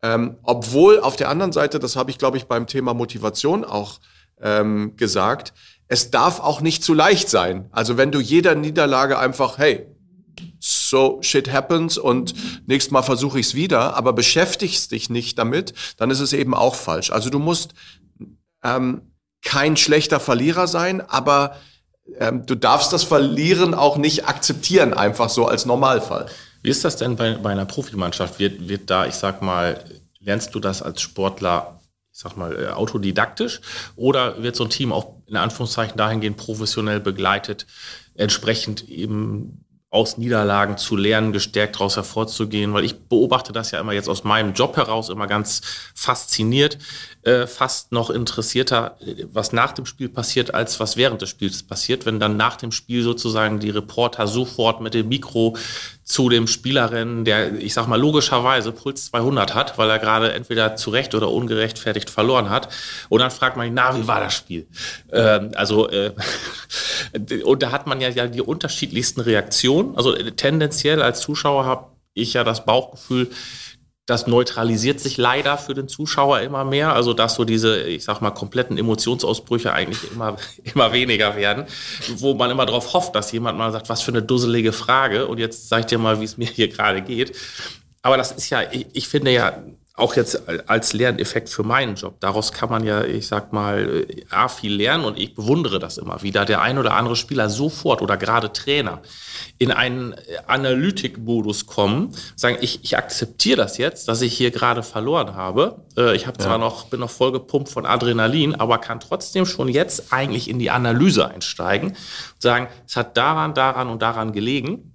Ähm, 0.01 0.38
obwohl 0.41 1.00
auf 1.01 1.17
der 1.17 1.29
anderen 1.29 1.51
Seite, 1.51 1.77
das 1.77 1.96
habe 1.96 2.10
ich, 2.10 2.17
glaube 2.17 2.38
ich, 2.38 2.46
beim 2.46 2.65
Thema 2.65 2.96
Motivation 2.96 3.63
auch 3.63 4.00
ähm, 4.41 4.96
gesagt, 4.98 5.53
es 5.88 6.10
darf 6.10 6.39
auch 6.39 6.60
nicht 6.60 6.84
zu 6.84 6.96
leicht 6.96 7.29
sein. 7.29 7.69
Also 7.72 7.96
wenn 7.96 8.12
du 8.12 8.19
jeder 8.19 8.55
Niederlage 8.55 9.19
einfach, 9.19 9.60
hey, 9.60 9.86
so 10.60 11.19
shit 11.22 11.51
happens 11.51 11.98
und 11.98 12.34
nächstes 12.67 12.91
Mal 12.91 13.03
versuche 13.03 13.39
ich 13.39 13.48
es 13.48 13.55
wieder, 13.55 13.96
aber 13.96 14.13
beschäftigst 14.13 14.91
dich 14.91 15.10
nicht 15.10 15.38
damit, 15.38 15.74
dann 15.98 16.10
ist 16.10 16.19
es 16.19 16.34
eben 16.34 16.53
auch 16.53 16.75
falsch. 16.75 17.12
Also 17.12 17.29
du 17.29 17.39
musst 17.39 17.74
ähm, 18.63 19.13
kein 19.44 19.78
schlechter 19.78 20.20
Verlierer 20.20 20.68
sein, 20.68 21.01
aber 21.01 21.56
ähm, 22.18 22.46
du 22.46 22.56
darfst 22.56 22.92
das 22.94 23.04
Verlieren 23.04 23.74
auch 23.74 23.98
nicht 23.98 24.28
akzeptieren, 24.28 24.94
einfach 24.94 25.30
so 25.30 25.46
als 25.46 25.66
Normalfall. 25.66 26.28
Wie 26.62 26.70
ist 26.70 26.84
das 26.84 26.98
denn 26.98 27.16
bei, 27.16 27.36
bei 27.36 27.51
einer 27.51 27.66
Profimannschaft? 27.66 28.39
Wird, 28.39 28.68
wird 28.68 28.89
da, 28.89 29.06
ich 29.06 29.16
sag 29.16 29.42
mal, 29.42 29.84
lernst 30.20 30.54
du 30.56 30.60
das 30.60 30.82
als 30.82 31.01
Sportler, 31.01 31.80
ich 32.12 32.20
sag 32.20 32.36
mal, 32.36 32.62
äh, 32.62 32.68
autodidaktisch 32.70 33.62
oder 33.96 34.44
wird 34.44 34.56
so 34.56 34.66
ein 34.66 34.70
Team 34.70 34.92
auch 34.92 35.16
in 35.28 35.38
Anführungszeichen 35.38 35.96
dahingehend 35.96 36.38
professionell 36.38 37.00
begleitet, 37.00 37.66
entsprechend 38.16 38.89
eben 38.89 39.66
aus 39.92 40.18
Niederlagen 40.18 40.78
zu 40.78 40.96
lernen, 40.96 41.32
gestärkt 41.32 41.75
daraus 41.75 41.96
hervorzugehen, 41.96 42.74
weil 42.74 42.84
ich 42.84 43.08
beobachte 43.08 43.54
das 43.54 43.72
ja 43.72 43.80
immer 43.80 43.94
jetzt 43.94 44.08
aus 44.08 44.24
meinem 44.24 44.54
Job 44.54 44.78
heraus 44.78 45.10
immer 45.10 45.25
ganz 45.25 45.62
fasziniert, 45.96 46.78
äh, 47.30 47.46
fast 47.46 47.92
noch 47.92 48.10
interessierter, 48.10 48.98
was 49.32 49.54
nach 49.54 49.72
dem 49.74 49.86
Spiel 49.86 50.10
passiert, 50.10 50.54
als 50.56 50.80
was 50.80 50.98
während 50.98 51.22
des 51.22 51.30
Spiels 51.30 51.62
passiert, 51.62 52.08
wenn 52.08 52.20
dann 52.20 52.38
nach 52.38 52.56
dem 52.56 52.72
Spiel 52.72 53.04
sozusagen 53.04 53.60
die 53.60 53.70
Reporter 53.70 54.26
sofort 54.26 54.82
mit 54.82 54.96
dem 54.96 55.10
Mikro 55.10 55.56
zu 56.04 56.28
dem 56.28 56.48
Spieler 56.48 56.92
rennen, 56.92 57.26
der, 57.26 57.54
ich 57.54 57.76
sag 57.76 57.86
mal, 57.86 58.00
logischerweise 58.00 58.72
Puls 58.72 59.06
200 59.12 59.54
hat, 59.54 59.78
weil 59.78 59.92
er 59.92 60.00
gerade 60.00 60.34
entweder 60.34 60.76
zu 60.76 60.90
Recht 60.90 61.14
oder 61.14 61.30
ungerechtfertigt 61.30 62.10
verloren 62.10 62.50
hat. 62.50 62.70
Und 63.10 63.20
dann 63.20 63.30
fragt 63.30 63.58
man 63.58 63.68
ihn, 63.68 63.76
na, 63.76 63.96
wie 63.96 64.08
war 64.08 64.20
das 64.20 64.34
Spiel? 64.34 64.66
Ähm, 65.12 65.52
also, 65.54 65.88
äh, 65.88 66.14
und 67.44 67.62
da 67.62 67.72
hat 67.72 67.86
man 67.86 68.02
ja, 68.02 68.10
ja 68.10 68.26
die 68.26 68.42
unterschiedlichsten 68.42 69.22
Reaktionen. 69.22 69.96
Also 69.96 70.14
tendenziell 70.16 71.04
als 71.04 71.20
Zuschauer 71.20 71.66
habe 71.66 71.86
ich 72.16 72.34
ja 72.34 72.44
das 72.44 72.66
Bauchgefühl, 72.66 73.30
das 74.10 74.25
neutralisiert 74.25 75.00
sich 75.00 75.18
leider 75.18 75.58
für 75.58 75.75
den 75.75 75.88
Zuschauer 75.88 76.39
immer 76.42 76.63
mehr. 76.63 76.94
Also, 76.94 77.13
dass 77.13 77.36
so 77.36 77.46
diese, 77.46 77.84
ich 77.84 78.04
sag 78.04 78.22
mal, 78.22 78.32
kompletten 78.32 78.78
Emotionsausbrüche 78.78 79.72
eigentlich 79.72 80.12
immer, 80.12 80.38
immer 80.63 80.92
weniger 80.94 81.36
werden, 81.36 81.66
wo 82.16 82.34
man 82.34 82.50
immer 82.50 82.66
darauf 82.66 82.94
hofft, 82.94 83.16
dass 83.16 83.32
jemand 83.32 83.58
mal 83.58 83.72
sagt, 83.72 83.89
was 83.89 84.01
für 84.01 84.12
eine 84.12 84.24
dusselige 84.24 84.72
Frage 84.72 85.28
und 85.28 85.38
jetzt 85.38 85.70
sag 85.70 85.82
ich 85.82 85.86
dir 85.86 86.00
mal, 86.00 86.20
wie 86.20 86.25
es 86.25 86.38
mir 86.38 86.48
hier 86.48 86.70
gerade 86.70 87.01
geht. 87.01 87.36
Aber 88.01 88.18
das 88.18 88.32
ist 88.32 88.50
ja, 88.50 88.63
ich, 88.72 88.88
ich 88.94 89.08
finde 89.08 89.32
ja, 89.32 89.62
auch 90.00 90.15
jetzt 90.15 90.48
als 90.68 90.94
Lerneffekt 90.94 91.50
für 91.50 91.63
meinen 91.63 91.96
Job. 91.96 92.20
Daraus 92.20 92.51
kann 92.51 92.70
man 92.70 92.84
ja, 92.84 93.03
ich 93.03 93.27
sag 93.27 93.53
mal, 93.53 94.06
A, 94.29 94.48
viel 94.48 94.74
lernen 94.74 95.06
und 95.06 95.20
ich 95.20 95.36
bewundere 95.36 95.79
das 95.79 95.98
immer 95.98 96.22
wieder. 96.22 96.46
Der 96.46 96.62
ein 96.62 96.77
oder 96.77 96.94
andere 96.94 97.15
Spieler 97.15 97.50
sofort 97.50 98.01
oder 98.01 98.18
gerade 98.18 98.51
Trainer 98.53 99.01
in 99.58 99.72
einen 99.72 100.15
Analytikmodus 100.48 101.65
kommen, 101.65 102.15
sagen, 102.36 102.58
ich, 102.62 102.84
ich 102.84 102.98
akzeptiere 102.98 103.58
das 103.58 103.77
jetzt, 103.77 104.08
dass 104.08 104.22
ich 104.22 104.36
hier 104.36 104.51
gerade 104.51 104.84
verloren 104.84 105.36
habe. 105.36 105.84
Äh, 105.98 106.15
ich 106.15 106.27
habe 106.27 106.38
zwar 106.38 106.53
ja. 106.53 106.58
noch, 106.58 106.86
bin 106.86 107.00
noch 107.00 107.10
voll 107.10 107.32
gepumpt 107.32 107.70
von 107.70 107.86
Adrenalin, 107.86 108.56
aber 108.56 108.77
kann 108.77 109.00
trotzdem 109.00 109.46
schon 109.46 109.68
jetzt 109.68 110.12
eigentlich 110.12 110.50
in 110.50 110.60
die 110.60 110.72
Analyse 110.72 111.27
einsteigen 111.27 111.89
und 111.89 112.41
sagen, 112.41 112.68
es 112.88 112.96
hat 112.96 113.18
daran, 113.18 113.53
daran 113.53 113.89
und 113.89 114.01
daran 114.01 114.32
gelegen 114.32 114.94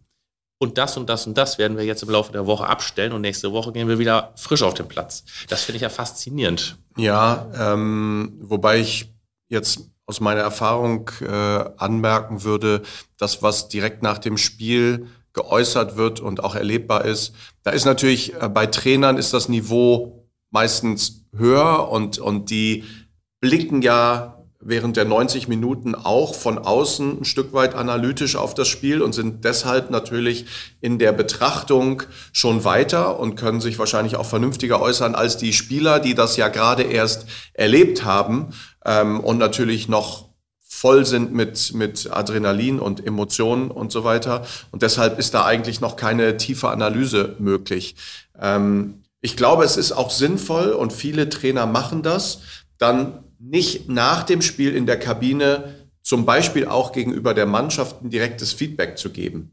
und 0.58 0.78
das 0.78 0.96
und 0.96 1.08
das 1.08 1.26
und 1.26 1.37
das 1.37 1.58
werden 1.58 1.76
wir 1.76 1.84
jetzt 1.84 2.02
im 2.02 2.11
Laufe 2.11 2.32
der 2.32 2.46
Woche 2.46 2.66
abstellen 2.66 3.12
und 3.12 3.20
nächste 3.20 3.52
Woche 3.52 3.73
gehen 3.73 3.88
wir 3.88 3.99
wieder 3.99 4.32
frisch 4.37 4.62
auf 4.62 4.75
den 4.75 4.88
Platz. 4.88 5.25
Das 5.49 5.64
finde 5.64 5.76
ich 5.76 5.82
ja 5.82 5.88
faszinierend. 5.88 6.76
Ja, 6.96 7.46
ähm, 7.58 8.34
wobei 8.40 8.78
ich 8.78 9.12
jetzt 9.49 9.80
aus 10.06 10.20
meiner 10.20 10.40
Erfahrung 10.40 11.11
äh, 11.20 11.64
anmerken 11.76 12.44
würde, 12.44 12.82
dass 13.18 13.42
was 13.42 13.68
direkt 13.68 14.02
nach 14.02 14.18
dem 14.18 14.37
Spiel 14.37 15.08
geäußert 15.32 15.96
wird 15.96 16.20
und 16.20 16.44
auch 16.44 16.54
erlebbar 16.54 17.04
ist, 17.04 17.34
da 17.62 17.70
ist 17.70 17.84
natürlich 17.84 18.34
äh, 18.40 18.49
bei 18.49 18.66
Trainern 18.66 19.16
ist 19.16 19.34
das 19.34 19.49
Niveau 19.49 20.28
meistens 20.50 21.25
höher 21.37 21.88
und, 21.90 22.18
und 22.18 22.50
die 22.50 22.84
blicken 23.40 23.82
ja 23.82 24.34
während 24.64 24.97
der 24.97 25.04
90 25.04 25.49
Minuten 25.49 25.94
auch 25.94 26.35
von 26.35 26.59
außen 26.59 27.21
ein 27.21 27.25
Stück 27.25 27.52
weit 27.52 27.75
analytisch 27.75 28.37
auf 28.37 28.54
das 28.54 28.68
Spiel 28.68 29.02
und 29.02 29.12
sind 29.12 29.44
deshalb 29.44 29.90
natürlich 29.90 30.47
in 30.80 30.99
der 30.99 31.12
Betrachtung 31.12 32.02
schon 32.33 32.64
weiter 32.64 33.18
und 33.18 33.37
können 33.37 33.61
sich 33.61 33.78
wahrscheinlich 33.78 34.16
auch 34.16 34.26
vernünftiger 34.26 34.80
äußern 34.80 35.14
als 35.14 35.37
die 35.37 35.52
Spieler, 35.52 36.00
die 36.00 36.14
das 36.14 36.37
ja 36.37 36.49
gerade 36.49 36.83
erst 36.83 37.26
erlebt 37.52 38.04
haben 38.04 38.49
ähm, 38.85 39.21
und 39.21 39.38
natürlich 39.38 39.88
noch 39.88 40.28
voll 40.61 41.06
sind 41.06 41.33
mit, 41.33 41.73
mit 41.73 42.11
Adrenalin 42.12 42.80
und 42.80 43.06
Emotionen 43.06 43.71
und 43.71 43.92
so 43.92 44.04
weiter. 44.04 44.44
Und 44.71 44.83
deshalb 44.83 45.18
ist 45.18 45.33
da 45.33 45.44
eigentlich 45.44 45.80
noch 45.80 45.97
keine 45.97 46.37
tiefe 46.37 46.68
Analyse 46.68 47.37
möglich. 47.38 47.97
Ähm, 48.38 49.02
ich 49.21 49.37
glaube, 49.37 49.64
es 49.64 49.78
ist 49.78 49.92
auch 49.92 50.11
sinnvoll 50.11 50.73
und 50.73 50.92
viele 50.92 51.30
Trainer 51.30 51.64
machen 51.64 52.02
das, 52.02 52.40
dann 52.76 53.24
nicht 53.44 53.88
nach 53.88 54.22
dem 54.22 54.42
Spiel 54.42 54.74
in 54.74 54.86
der 54.86 54.98
Kabine 54.98 55.88
zum 56.02 56.26
Beispiel 56.26 56.66
auch 56.66 56.92
gegenüber 56.92 57.34
der 57.34 57.46
Mannschaft 57.46 58.02
ein 58.02 58.10
direktes 58.10 58.52
Feedback 58.52 58.98
zu 58.98 59.10
geben. 59.10 59.52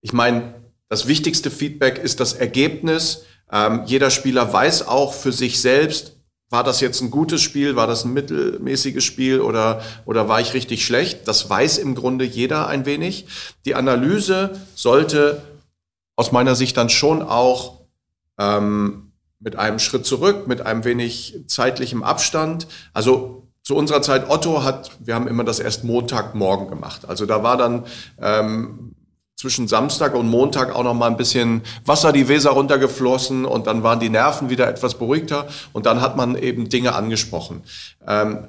Ich 0.00 0.12
meine, 0.12 0.54
das 0.88 1.06
wichtigste 1.06 1.50
Feedback 1.50 1.98
ist 1.98 2.20
das 2.20 2.32
Ergebnis. 2.32 3.24
Ähm, 3.50 3.82
jeder 3.86 4.10
Spieler 4.10 4.52
weiß 4.52 4.86
auch 4.86 5.14
für 5.14 5.32
sich 5.32 5.60
selbst, 5.60 6.16
war 6.50 6.62
das 6.62 6.80
jetzt 6.80 7.00
ein 7.00 7.10
gutes 7.10 7.42
Spiel, 7.42 7.74
war 7.74 7.86
das 7.86 8.04
ein 8.04 8.12
mittelmäßiges 8.12 9.02
Spiel 9.02 9.40
oder, 9.40 9.82
oder 10.04 10.28
war 10.28 10.40
ich 10.40 10.54
richtig 10.54 10.84
schlecht? 10.84 11.26
Das 11.26 11.50
weiß 11.50 11.78
im 11.78 11.94
Grunde 11.94 12.24
jeder 12.24 12.68
ein 12.68 12.86
wenig. 12.86 13.26
Die 13.64 13.74
Analyse 13.74 14.60
sollte 14.74 15.42
aus 16.14 16.30
meiner 16.30 16.54
Sicht 16.54 16.76
dann 16.76 16.90
schon 16.90 17.22
auch 17.22 17.80
ähm, 18.38 19.03
mit 19.44 19.56
einem 19.56 19.78
Schritt 19.78 20.06
zurück, 20.06 20.48
mit 20.48 20.62
einem 20.62 20.84
wenig 20.84 21.44
zeitlichem 21.46 22.02
Abstand. 22.02 22.66
Also 22.94 23.46
zu 23.62 23.76
unserer 23.76 24.02
Zeit, 24.02 24.28
Otto 24.30 24.64
hat, 24.64 24.92
wir 25.00 25.14
haben 25.14 25.28
immer 25.28 25.44
das 25.44 25.58
erst 25.58 25.84
Montagmorgen 25.84 26.68
gemacht. 26.68 27.06
Also 27.06 27.26
da 27.26 27.42
war 27.42 27.58
dann 27.58 27.84
ähm, 28.20 28.94
zwischen 29.36 29.68
Samstag 29.68 30.14
und 30.14 30.28
Montag 30.28 30.74
auch 30.74 30.82
noch 30.82 30.94
mal 30.94 31.10
ein 31.10 31.18
bisschen 31.18 31.62
Wasser 31.84 32.12
die 32.12 32.28
Weser 32.28 32.50
runtergeflossen 32.50 33.44
und 33.44 33.66
dann 33.66 33.82
waren 33.82 34.00
die 34.00 34.08
Nerven 34.08 34.48
wieder 34.48 34.66
etwas 34.66 34.94
beruhigter 34.94 35.46
und 35.74 35.84
dann 35.84 36.00
hat 36.00 36.16
man 36.16 36.36
eben 36.36 36.70
Dinge 36.70 36.94
angesprochen. 36.94 37.62
Ähm, 38.06 38.48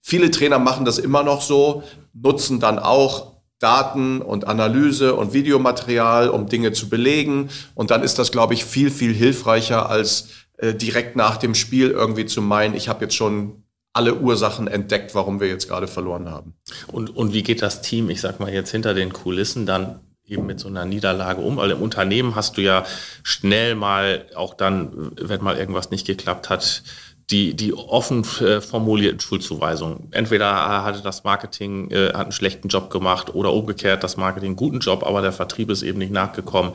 viele 0.00 0.30
Trainer 0.30 0.60
machen 0.60 0.84
das 0.84 0.98
immer 0.98 1.24
noch 1.24 1.42
so, 1.42 1.82
nutzen 2.12 2.60
dann 2.60 2.78
auch 2.78 3.35
Daten 3.58 4.20
und 4.20 4.46
Analyse 4.46 5.14
und 5.14 5.32
Videomaterial, 5.32 6.28
um 6.28 6.46
Dinge 6.46 6.72
zu 6.72 6.88
belegen. 6.88 7.48
Und 7.74 7.90
dann 7.90 8.02
ist 8.02 8.18
das, 8.18 8.30
glaube 8.30 8.54
ich, 8.54 8.64
viel, 8.64 8.90
viel 8.90 9.14
hilfreicher, 9.14 9.88
als 9.88 10.28
äh, 10.58 10.74
direkt 10.74 11.16
nach 11.16 11.36
dem 11.36 11.54
Spiel 11.54 11.90
irgendwie 11.90 12.26
zu 12.26 12.42
meinen, 12.42 12.74
ich 12.74 12.88
habe 12.88 13.04
jetzt 13.04 13.14
schon 13.14 13.62
alle 13.92 14.14
Ursachen 14.14 14.68
entdeckt, 14.68 15.14
warum 15.14 15.40
wir 15.40 15.48
jetzt 15.48 15.68
gerade 15.68 15.86
verloren 15.86 16.30
haben. 16.30 16.54
Und, 16.88 17.16
und 17.16 17.32
wie 17.32 17.42
geht 17.42 17.62
das 17.62 17.80
Team, 17.80 18.10
ich 18.10 18.20
sag 18.20 18.40
mal 18.40 18.52
jetzt 18.52 18.70
hinter 18.70 18.92
den 18.92 19.10
Kulissen, 19.10 19.64
dann 19.64 20.00
eben 20.26 20.44
mit 20.44 20.60
so 20.60 20.68
einer 20.68 20.84
Niederlage 20.84 21.40
um? 21.40 21.56
Weil 21.56 21.70
im 21.70 21.80
Unternehmen 21.80 22.34
hast 22.34 22.58
du 22.58 22.60
ja 22.60 22.84
schnell 23.22 23.74
mal, 23.74 24.26
auch 24.34 24.52
dann, 24.52 25.12
wenn 25.18 25.42
mal 25.42 25.56
irgendwas 25.56 25.90
nicht 25.90 26.06
geklappt 26.06 26.50
hat, 26.50 26.82
die, 27.30 27.54
die 27.54 27.74
offen 27.74 28.24
äh, 28.40 28.60
formulierten 28.60 29.18
Schuldzuweisungen. 29.18 30.08
Entweder 30.12 30.46
äh, 30.46 30.84
hatte 30.84 31.02
das 31.02 31.24
Marketing 31.24 31.90
äh, 31.90 32.08
hat 32.08 32.22
einen 32.22 32.32
schlechten 32.32 32.68
Job 32.68 32.88
gemacht 32.88 33.34
oder 33.34 33.52
umgekehrt 33.52 34.04
das 34.04 34.16
Marketing 34.16 34.50
einen 34.50 34.56
guten 34.56 34.78
Job, 34.78 35.04
aber 35.04 35.22
der 35.22 35.32
Vertrieb 35.32 35.70
ist 35.70 35.82
eben 35.82 35.98
nicht 35.98 36.12
nachgekommen. 36.12 36.72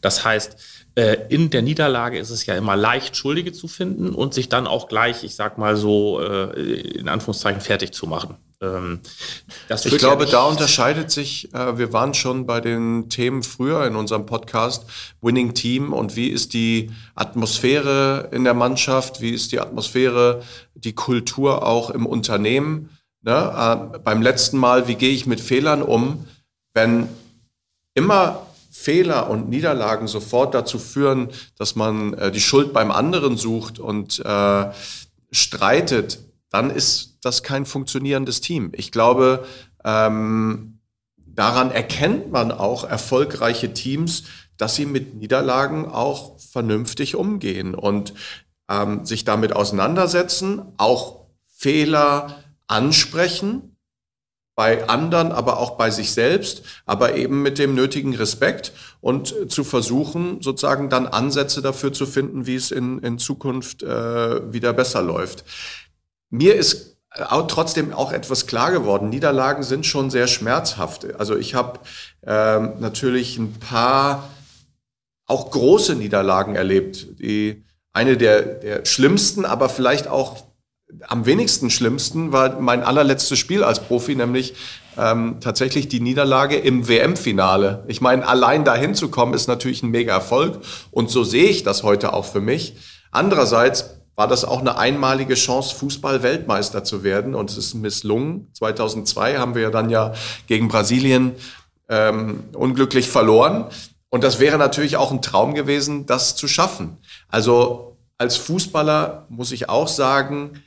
Das 0.00 0.24
heißt, 0.24 0.56
äh, 0.96 1.18
in 1.28 1.50
der 1.50 1.62
Niederlage 1.62 2.18
ist 2.18 2.30
es 2.30 2.46
ja 2.46 2.56
immer 2.56 2.76
leicht, 2.76 3.16
Schuldige 3.16 3.52
zu 3.52 3.68
finden 3.68 4.10
und 4.10 4.34
sich 4.34 4.48
dann 4.48 4.66
auch 4.66 4.88
gleich, 4.88 5.22
ich 5.22 5.36
sag 5.36 5.56
mal 5.56 5.76
so, 5.76 6.20
äh, 6.20 6.50
in 6.98 7.08
Anführungszeichen 7.08 7.60
fertig 7.60 7.92
zu 7.92 8.06
machen. 8.06 8.36
Ähm, 8.62 9.00
ich 9.68 9.98
glaube, 9.98 10.24
ja 10.24 10.30
da 10.30 10.44
unterscheidet 10.44 11.10
sich, 11.10 11.52
äh, 11.52 11.76
wir 11.76 11.92
waren 11.92 12.14
schon 12.14 12.46
bei 12.46 12.60
den 12.60 13.08
Themen 13.08 13.42
früher 13.42 13.84
in 13.86 13.96
unserem 13.96 14.24
Podcast, 14.24 14.86
Winning 15.20 15.54
Team 15.54 15.92
und 15.92 16.14
wie 16.14 16.28
ist 16.28 16.54
die 16.54 16.90
Atmosphäre 17.14 18.28
in 18.32 18.44
der 18.44 18.54
Mannschaft, 18.54 19.20
wie 19.20 19.30
ist 19.30 19.52
die 19.52 19.60
Atmosphäre, 19.60 20.42
die 20.74 20.94
Kultur 20.94 21.66
auch 21.66 21.90
im 21.90 22.06
Unternehmen. 22.06 22.90
Ne? 23.22 23.92
Äh, 23.94 23.98
beim 23.98 24.22
letzten 24.22 24.58
Mal, 24.58 24.86
wie 24.86 24.94
gehe 24.94 25.12
ich 25.12 25.26
mit 25.26 25.40
Fehlern 25.40 25.82
um, 25.82 26.26
wenn 26.72 27.08
immer 27.94 28.46
Fehler 28.70 29.28
und 29.28 29.50
Niederlagen 29.50 30.06
sofort 30.08 30.54
dazu 30.54 30.78
führen, 30.78 31.28
dass 31.58 31.76
man 31.76 32.14
äh, 32.14 32.30
die 32.30 32.40
Schuld 32.40 32.72
beim 32.72 32.90
anderen 32.90 33.36
sucht 33.36 33.78
und 33.78 34.18
äh, 34.24 34.70
streitet, 35.30 36.20
dann 36.52 36.70
ist 36.70 37.18
das 37.22 37.42
kein 37.42 37.66
funktionierendes 37.66 38.40
Team. 38.40 38.72
Ich 38.76 38.92
glaube, 38.92 39.46
ähm, 39.84 40.78
daran 41.16 41.70
erkennt 41.70 42.30
man 42.30 42.52
auch 42.52 42.84
erfolgreiche 42.84 43.72
Teams, 43.72 44.24
dass 44.58 44.76
sie 44.76 44.86
mit 44.86 45.14
Niederlagen 45.14 45.86
auch 45.86 46.38
vernünftig 46.38 47.16
umgehen 47.16 47.74
und 47.74 48.14
ähm, 48.68 49.04
sich 49.04 49.24
damit 49.24 49.54
auseinandersetzen, 49.54 50.62
auch 50.76 51.26
Fehler 51.48 52.36
ansprechen 52.66 53.76
bei 54.54 54.86
anderen, 54.88 55.32
aber 55.32 55.58
auch 55.58 55.78
bei 55.78 55.90
sich 55.90 56.12
selbst, 56.12 56.62
aber 56.84 57.16
eben 57.16 57.40
mit 57.42 57.58
dem 57.58 57.74
nötigen 57.74 58.14
Respekt 58.14 58.72
und 59.00 59.50
zu 59.50 59.64
versuchen, 59.64 60.42
sozusagen 60.42 60.90
dann 60.90 61.06
Ansätze 61.06 61.62
dafür 61.62 61.92
zu 61.92 62.04
finden, 62.04 62.46
wie 62.46 62.56
es 62.56 62.70
in, 62.70 62.98
in 62.98 63.18
Zukunft 63.18 63.82
äh, 63.82 64.52
wieder 64.52 64.74
besser 64.74 65.00
läuft. 65.00 65.44
Mir 66.32 66.56
ist 66.56 66.96
auch 67.28 67.46
trotzdem 67.46 67.92
auch 67.92 68.10
etwas 68.10 68.46
klar 68.46 68.72
geworden. 68.72 69.10
Niederlagen 69.10 69.62
sind 69.62 69.84
schon 69.84 70.10
sehr 70.10 70.26
schmerzhaft. 70.26 71.14
Also 71.16 71.36
ich 71.36 71.54
habe 71.54 71.78
ähm, 72.26 72.72
natürlich 72.80 73.36
ein 73.36 73.52
paar 73.60 74.30
auch 75.26 75.50
große 75.50 75.94
Niederlagen 75.94 76.56
erlebt. 76.56 77.20
Die, 77.20 77.64
eine 77.92 78.16
der, 78.16 78.40
der 78.40 78.86
schlimmsten, 78.86 79.44
aber 79.44 79.68
vielleicht 79.68 80.08
auch 80.08 80.42
am 81.06 81.26
wenigsten 81.26 81.68
schlimmsten 81.68 82.32
war 82.32 82.58
mein 82.60 82.82
allerletztes 82.82 83.38
Spiel 83.38 83.62
als 83.62 83.80
Profi, 83.80 84.14
nämlich 84.14 84.54
ähm, 84.96 85.36
tatsächlich 85.40 85.88
die 85.88 86.00
Niederlage 86.00 86.56
im 86.56 86.88
WM-Finale. 86.88 87.84
Ich 87.88 88.00
meine, 88.00 88.26
allein 88.26 88.64
dahin 88.64 88.94
zu 88.94 89.10
kommen, 89.10 89.34
ist 89.34 89.48
natürlich 89.48 89.82
ein 89.82 89.90
mega 89.90 90.14
Erfolg. 90.14 90.60
Und 90.90 91.10
so 91.10 91.24
sehe 91.24 91.50
ich 91.50 91.62
das 91.62 91.82
heute 91.82 92.14
auch 92.14 92.24
für 92.24 92.40
mich. 92.40 92.76
Andererseits 93.10 94.01
war 94.14 94.28
das 94.28 94.44
auch 94.44 94.60
eine 94.60 94.78
einmalige 94.78 95.34
Chance, 95.34 95.74
Fußball-Weltmeister 95.76 96.84
zu 96.84 97.02
werden. 97.02 97.34
Und 97.34 97.50
es 97.50 97.56
ist 97.56 97.74
misslungen. 97.74 98.48
2002 98.54 99.38
haben 99.38 99.54
wir 99.54 99.62
ja 99.62 99.70
dann 99.70 99.90
ja 99.90 100.12
gegen 100.46 100.68
Brasilien 100.68 101.32
ähm, 101.88 102.44
unglücklich 102.52 103.08
verloren. 103.08 103.66
Und 104.10 104.24
das 104.24 104.40
wäre 104.40 104.58
natürlich 104.58 104.96
auch 104.96 105.10
ein 105.10 105.22
Traum 105.22 105.54
gewesen, 105.54 106.04
das 106.04 106.36
zu 106.36 106.46
schaffen. 106.46 106.98
Also 107.28 107.96
als 108.18 108.36
Fußballer 108.36 109.26
muss 109.30 109.52
ich 109.52 109.68
auch 109.68 109.88
sagen, 109.88 110.62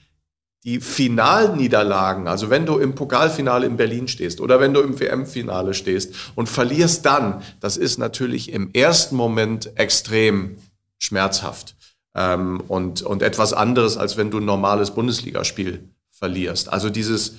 die 0.63 0.79
Finalniederlagen, 0.79 2.27
also 2.27 2.49
wenn 2.49 2.65
du 2.65 2.79
im 2.79 2.95
Pokalfinale 2.95 3.67
in 3.67 3.77
Berlin 3.77 4.07
stehst 4.07 4.41
oder 4.41 4.59
wenn 4.59 4.73
du 4.73 4.81
im 4.81 4.99
WM-Finale 4.99 5.75
stehst 5.75 6.15
und 6.33 6.49
verlierst 6.49 7.05
dann, 7.05 7.43
das 7.59 7.77
ist 7.77 7.99
natürlich 7.99 8.51
im 8.51 8.71
ersten 8.73 9.15
Moment 9.15 9.77
extrem 9.77 10.57
schmerzhaft 10.97 11.74
ähm, 12.15 12.61
und, 12.67 13.01
und 13.01 13.21
etwas 13.21 13.53
anderes, 13.53 13.97
als 13.97 14.17
wenn 14.17 14.31
du 14.31 14.39
ein 14.39 14.45
normales 14.45 14.91
Bundesligaspiel 14.91 15.89
verlierst. 16.09 16.71
Also 16.71 16.89
dieses 16.89 17.35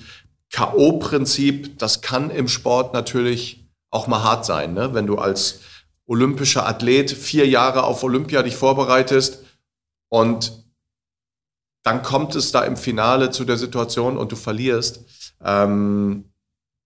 K.O.-Prinzip, 0.51 1.77
das 1.77 2.01
kann 2.01 2.29
im 2.29 2.47
Sport 2.47 2.93
natürlich 2.93 3.65
auch 3.89 4.07
mal 4.07 4.23
hart 4.23 4.45
sein, 4.45 4.73
ne? 4.73 4.93
wenn 4.93 5.07
du 5.07 5.17
als 5.17 5.59
olympischer 6.05 6.65
Athlet 6.65 7.11
vier 7.11 7.47
Jahre 7.47 7.83
auf 7.83 8.03
Olympia 8.03 8.43
dich 8.43 8.55
vorbereitest 8.55 9.43
und 10.09 10.63
dann 11.83 12.03
kommt 12.03 12.35
es 12.35 12.51
da 12.51 12.63
im 12.63 12.77
Finale 12.77 13.31
zu 13.31 13.45
der 13.45 13.57
Situation 13.57 14.17
und 14.17 14.31
du 14.31 14.35
verlierst, 14.35 15.01
ähm, 15.43 16.25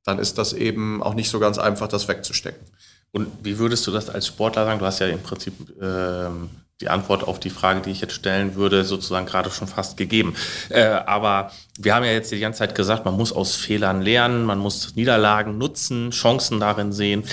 dann 0.05 0.19
ist 0.19 0.37
das 0.37 0.53
eben 0.53 1.03
auch 1.03 1.13
nicht 1.13 1.29
so 1.29 1.39
ganz 1.39 1.57
einfach, 1.57 1.87
das 1.87 2.07
wegzustecken. 2.07 2.65
Und 3.11 3.27
wie 3.43 3.57
würdest 3.59 3.85
du 3.85 3.91
das 3.91 4.09
als 4.09 4.27
Sportler 4.27 4.65
sagen? 4.65 4.79
Du 4.79 4.85
hast 4.85 4.99
ja 4.99 5.07
im 5.07 5.21
Prinzip 5.21 5.53
ähm, 5.81 6.49
die 6.81 6.89
Antwort 6.89 7.23
auf 7.23 7.39
die 7.39 7.49
Frage, 7.49 7.81
die 7.81 7.91
ich 7.91 8.01
jetzt 8.01 8.13
stellen 8.13 8.55
würde, 8.55 8.83
sozusagen 8.83 9.25
gerade 9.25 9.51
schon 9.51 9.67
fast 9.67 9.97
gegeben. 9.97 10.35
Äh, 10.69 10.83
aber 10.83 11.51
wir 11.79 11.95
haben 11.95 12.03
ja 12.03 12.11
jetzt 12.11 12.31
die 12.31 12.39
ganze 12.39 12.59
Zeit 12.59 12.75
gesagt, 12.75 13.05
man 13.05 13.15
muss 13.15 13.31
aus 13.31 13.55
Fehlern 13.55 14.01
lernen, 14.01 14.43
man 14.43 14.59
muss 14.59 14.95
Niederlagen 14.95 15.57
nutzen, 15.57 16.11
Chancen 16.11 16.59
darin 16.59 16.91
sehen. 16.91 17.23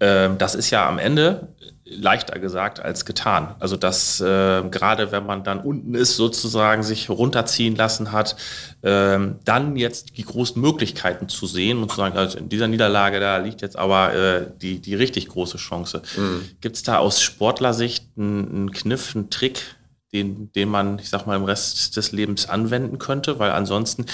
Ähm, 0.00 0.38
das 0.38 0.54
ist 0.54 0.70
ja 0.70 0.88
am 0.88 0.98
Ende 0.98 1.48
leichter 1.90 2.38
gesagt 2.38 2.80
als 2.80 3.04
getan. 3.04 3.54
Also 3.58 3.76
dass 3.76 4.20
äh, 4.20 4.62
gerade 4.70 5.12
wenn 5.12 5.26
man 5.26 5.44
dann 5.44 5.60
unten 5.60 5.94
ist, 5.94 6.16
sozusagen 6.16 6.82
sich 6.82 7.10
runterziehen 7.10 7.76
lassen 7.76 8.12
hat, 8.12 8.36
ähm, 8.82 9.36
dann 9.44 9.76
jetzt 9.76 10.16
die 10.16 10.24
großen 10.24 10.60
Möglichkeiten 10.60 11.28
zu 11.28 11.46
sehen 11.46 11.82
und 11.82 11.90
zu 11.90 11.96
sagen, 11.96 12.16
also 12.16 12.38
in 12.38 12.48
dieser 12.48 12.68
Niederlage, 12.68 13.20
da 13.20 13.38
liegt 13.38 13.60
jetzt 13.62 13.78
aber 13.78 14.14
äh, 14.14 14.46
die, 14.60 14.80
die 14.80 14.94
richtig 14.94 15.28
große 15.28 15.58
Chance. 15.58 16.02
Mhm. 16.16 16.48
Gibt 16.60 16.76
es 16.76 16.82
da 16.82 16.98
aus 16.98 17.20
Sportlersicht 17.20 18.06
einen, 18.16 18.48
einen 18.48 18.72
Kniff, 18.72 19.14
einen 19.14 19.30
Trick, 19.30 19.76
den, 20.12 20.50
den 20.52 20.68
man, 20.68 20.98
ich 20.98 21.08
sag 21.08 21.26
mal, 21.26 21.36
im 21.36 21.44
Rest 21.44 21.96
des 21.96 22.10
Lebens 22.10 22.48
anwenden 22.48 22.98
könnte, 22.98 23.38
weil 23.38 23.52
ansonsten, 23.52 24.06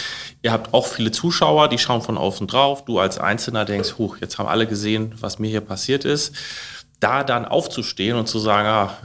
ihr 0.42 0.52
habt 0.52 0.74
auch 0.74 0.86
viele 0.86 1.10
Zuschauer, 1.10 1.68
die 1.68 1.78
schauen 1.78 2.02
von 2.02 2.18
außen 2.18 2.46
drauf. 2.46 2.84
Du 2.84 2.98
als 2.98 3.18
Einzelner 3.18 3.64
denkst, 3.64 3.94
huch, 3.96 4.18
jetzt 4.20 4.38
haben 4.38 4.46
alle 4.46 4.66
gesehen, 4.66 5.14
was 5.20 5.38
mir 5.38 5.48
hier 5.48 5.62
passiert 5.62 6.04
ist 6.04 6.34
da 7.00 7.24
dann 7.24 7.44
aufzustehen 7.44 8.16
und 8.16 8.26
zu 8.26 8.38
sagen, 8.38 8.68
ah, 8.68 8.98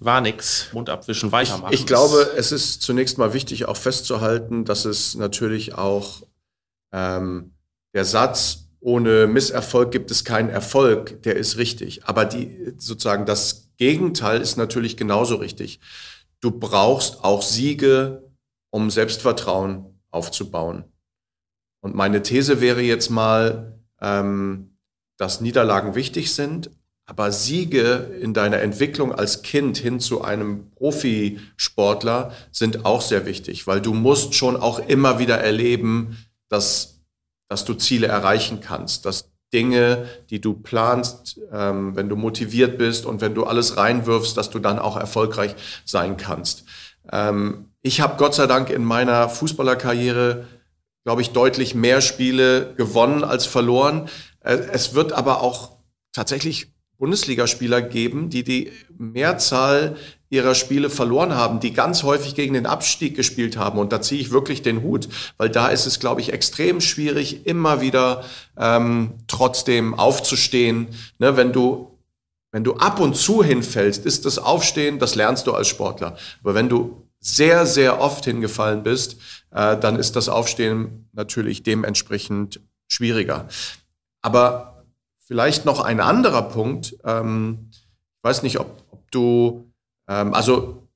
war 0.00 0.20
nix, 0.20 0.72
Mund 0.72 0.88
abwischen, 0.88 1.30
weitermachen. 1.30 1.72
Ich, 1.72 1.80
ich 1.80 1.86
glaube, 1.86 2.32
es 2.36 2.52
ist 2.52 2.82
zunächst 2.82 3.18
mal 3.18 3.34
wichtig, 3.34 3.66
auch 3.66 3.76
festzuhalten, 3.76 4.64
dass 4.64 4.84
es 4.84 5.14
natürlich 5.14 5.74
auch 5.74 6.22
ähm, 6.92 7.52
der 7.94 8.04
Satz, 8.04 8.68
ohne 8.80 9.26
Misserfolg 9.26 9.90
gibt 9.90 10.10
es 10.10 10.24
keinen 10.24 10.48
Erfolg, 10.48 11.22
der 11.22 11.36
ist 11.36 11.58
richtig. 11.58 12.04
Aber 12.06 12.24
die, 12.24 12.74
sozusagen 12.78 13.26
das 13.26 13.68
Gegenteil 13.76 14.40
ist 14.40 14.56
natürlich 14.56 14.96
genauso 14.96 15.36
richtig. 15.36 15.80
Du 16.40 16.50
brauchst 16.50 17.22
auch 17.22 17.42
Siege, 17.42 18.30
um 18.70 18.90
Selbstvertrauen 18.90 20.00
aufzubauen. 20.10 20.84
Und 21.80 21.94
meine 21.94 22.22
These 22.22 22.60
wäre 22.60 22.80
jetzt 22.80 23.10
mal, 23.10 23.78
ähm, 24.00 24.78
dass 25.18 25.40
Niederlagen 25.42 25.94
wichtig 25.94 26.34
sind, 26.34 26.70
aber 27.10 27.32
Siege 27.32 28.18
in 28.20 28.34
deiner 28.34 28.60
Entwicklung 28.60 29.12
als 29.12 29.42
Kind 29.42 29.76
hin 29.76 29.98
zu 29.98 30.22
einem 30.22 30.70
Profisportler 30.76 32.32
sind 32.52 32.84
auch 32.84 33.02
sehr 33.02 33.26
wichtig, 33.26 33.66
weil 33.66 33.80
du 33.80 33.94
musst 33.94 34.34
schon 34.34 34.56
auch 34.56 34.78
immer 34.78 35.18
wieder 35.18 35.38
erleben, 35.38 36.24
dass, 36.48 37.00
dass 37.48 37.64
du 37.64 37.74
Ziele 37.74 38.06
erreichen 38.06 38.60
kannst, 38.60 39.06
dass 39.06 39.28
Dinge, 39.52 40.06
die 40.30 40.40
du 40.40 40.54
planst, 40.54 41.40
ähm, 41.52 41.96
wenn 41.96 42.08
du 42.08 42.14
motiviert 42.14 42.78
bist 42.78 43.06
und 43.06 43.20
wenn 43.20 43.34
du 43.34 43.42
alles 43.42 43.76
reinwirfst, 43.76 44.36
dass 44.36 44.50
du 44.50 44.60
dann 44.60 44.78
auch 44.78 44.96
erfolgreich 44.96 45.56
sein 45.84 46.16
kannst. 46.16 46.62
Ähm, 47.10 47.72
ich 47.82 48.00
habe 48.00 48.18
Gott 48.18 48.36
sei 48.36 48.46
Dank 48.46 48.70
in 48.70 48.84
meiner 48.84 49.28
Fußballerkarriere, 49.28 50.46
glaube 51.02 51.22
ich, 51.22 51.30
deutlich 51.30 51.74
mehr 51.74 52.02
Spiele 52.02 52.72
gewonnen 52.76 53.24
als 53.24 53.46
verloren. 53.46 54.08
Äh, 54.44 54.58
es 54.70 54.94
wird 54.94 55.10
aber 55.10 55.40
auch 55.40 55.72
tatsächlich 56.12 56.72
Bundesligaspieler 57.00 57.82
geben, 57.82 58.30
die 58.30 58.44
die 58.44 58.70
Mehrzahl 58.96 59.96
ihrer 60.28 60.54
Spiele 60.54 60.90
verloren 60.90 61.34
haben, 61.34 61.58
die 61.58 61.72
ganz 61.72 62.04
häufig 62.04 62.36
gegen 62.36 62.54
den 62.54 62.66
Abstieg 62.66 63.16
gespielt 63.16 63.56
haben. 63.56 63.78
Und 63.80 63.92
da 63.92 64.00
ziehe 64.00 64.20
ich 64.20 64.30
wirklich 64.30 64.62
den 64.62 64.82
Hut, 64.82 65.08
weil 65.36 65.48
da 65.48 65.68
ist 65.68 65.86
es, 65.86 65.98
glaube 65.98 66.20
ich, 66.20 66.32
extrem 66.32 66.80
schwierig, 66.80 67.46
immer 67.46 67.80
wieder 67.80 68.22
ähm, 68.56 69.14
trotzdem 69.26 69.94
aufzustehen. 69.94 70.86
Ne, 71.18 71.36
wenn 71.36 71.52
du 71.52 71.88
wenn 72.52 72.64
du 72.64 72.74
ab 72.74 72.98
und 72.98 73.14
zu 73.14 73.44
hinfällst, 73.44 74.04
ist 74.04 74.26
das 74.26 74.38
Aufstehen, 74.38 74.98
das 74.98 75.14
lernst 75.14 75.46
du 75.46 75.52
als 75.52 75.68
Sportler. 75.68 76.16
Aber 76.42 76.54
wenn 76.54 76.68
du 76.68 77.06
sehr, 77.20 77.64
sehr 77.64 78.00
oft 78.00 78.24
hingefallen 78.24 78.82
bist, 78.82 79.18
äh, 79.52 79.76
dann 79.76 79.96
ist 79.96 80.16
das 80.16 80.28
Aufstehen 80.28 81.08
natürlich 81.12 81.62
dementsprechend 81.62 82.60
schwieriger. 82.88 83.46
Aber 84.20 84.79
Vielleicht 85.30 85.64
noch 85.64 85.78
ein 85.78 86.00
anderer 86.00 86.42
Punkt. 86.42 86.96
Ähm, 87.04 87.68
ich 87.70 88.24
weiß 88.24 88.42
nicht, 88.42 88.58
ob, 88.58 88.82
ob 88.90 89.08
du, 89.12 89.72
ähm, 90.08 90.34
also 90.34 90.88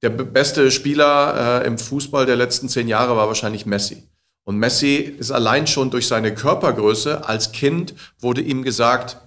der 0.00 0.08
beste 0.08 0.70
Spieler 0.70 1.60
äh, 1.62 1.66
im 1.66 1.76
Fußball 1.76 2.24
der 2.24 2.36
letzten 2.36 2.70
zehn 2.70 2.88
Jahre 2.88 3.18
war 3.18 3.28
wahrscheinlich 3.28 3.66
Messi. 3.66 4.08
Und 4.44 4.56
Messi 4.56 4.94
ist 4.96 5.30
allein 5.30 5.66
schon 5.66 5.90
durch 5.90 6.08
seine 6.08 6.32
Körpergröße 6.32 7.28
als 7.28 7.52
Kind 7.52 7.94
wurde 8.18 8.40
ihm 8.40 8.62
gesagt, 8.62 9.18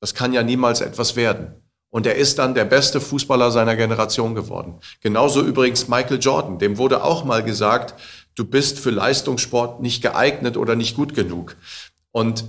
das 0.00 0.12
kann 0.12 0.32
ja 0.32 0.42
niemals 0.42 0.80
etwas 0.80 1.14
werden. 1.14 1.54
Und 1.88 2.04
er 2.04 2.16
ist 2.16 2.40
dann 2.40 2.54
der 2.54 2.64
beste 2.64 3.00
Fußballer 3.00 3.52
seiner 3.52 3.76
Generation 3.76 4.34
geworden. 4.34 4.80
Genauso 5.02 5.40
übrigens 5.40 5.86
Michael 5.86 6.18
Jordan. 6.18 6.58
Dem 6.58 6.78
wurde 6.78 7.04
auch 7.04 7.24
mal 7.24 7.44
gesagt, 7.44 7.94
du 8.34 8.44
bist 8.44 8.80
für 8.80 8.90
Leistungssport 8.90 9.80
nicht 9.80 10.02
geeignet 10.02 10.56
oder 10.56 10.74
nicht 10.74 10.96
gut 10.96 11.14
genug. 11.14 11.54
Und 12.10 12.44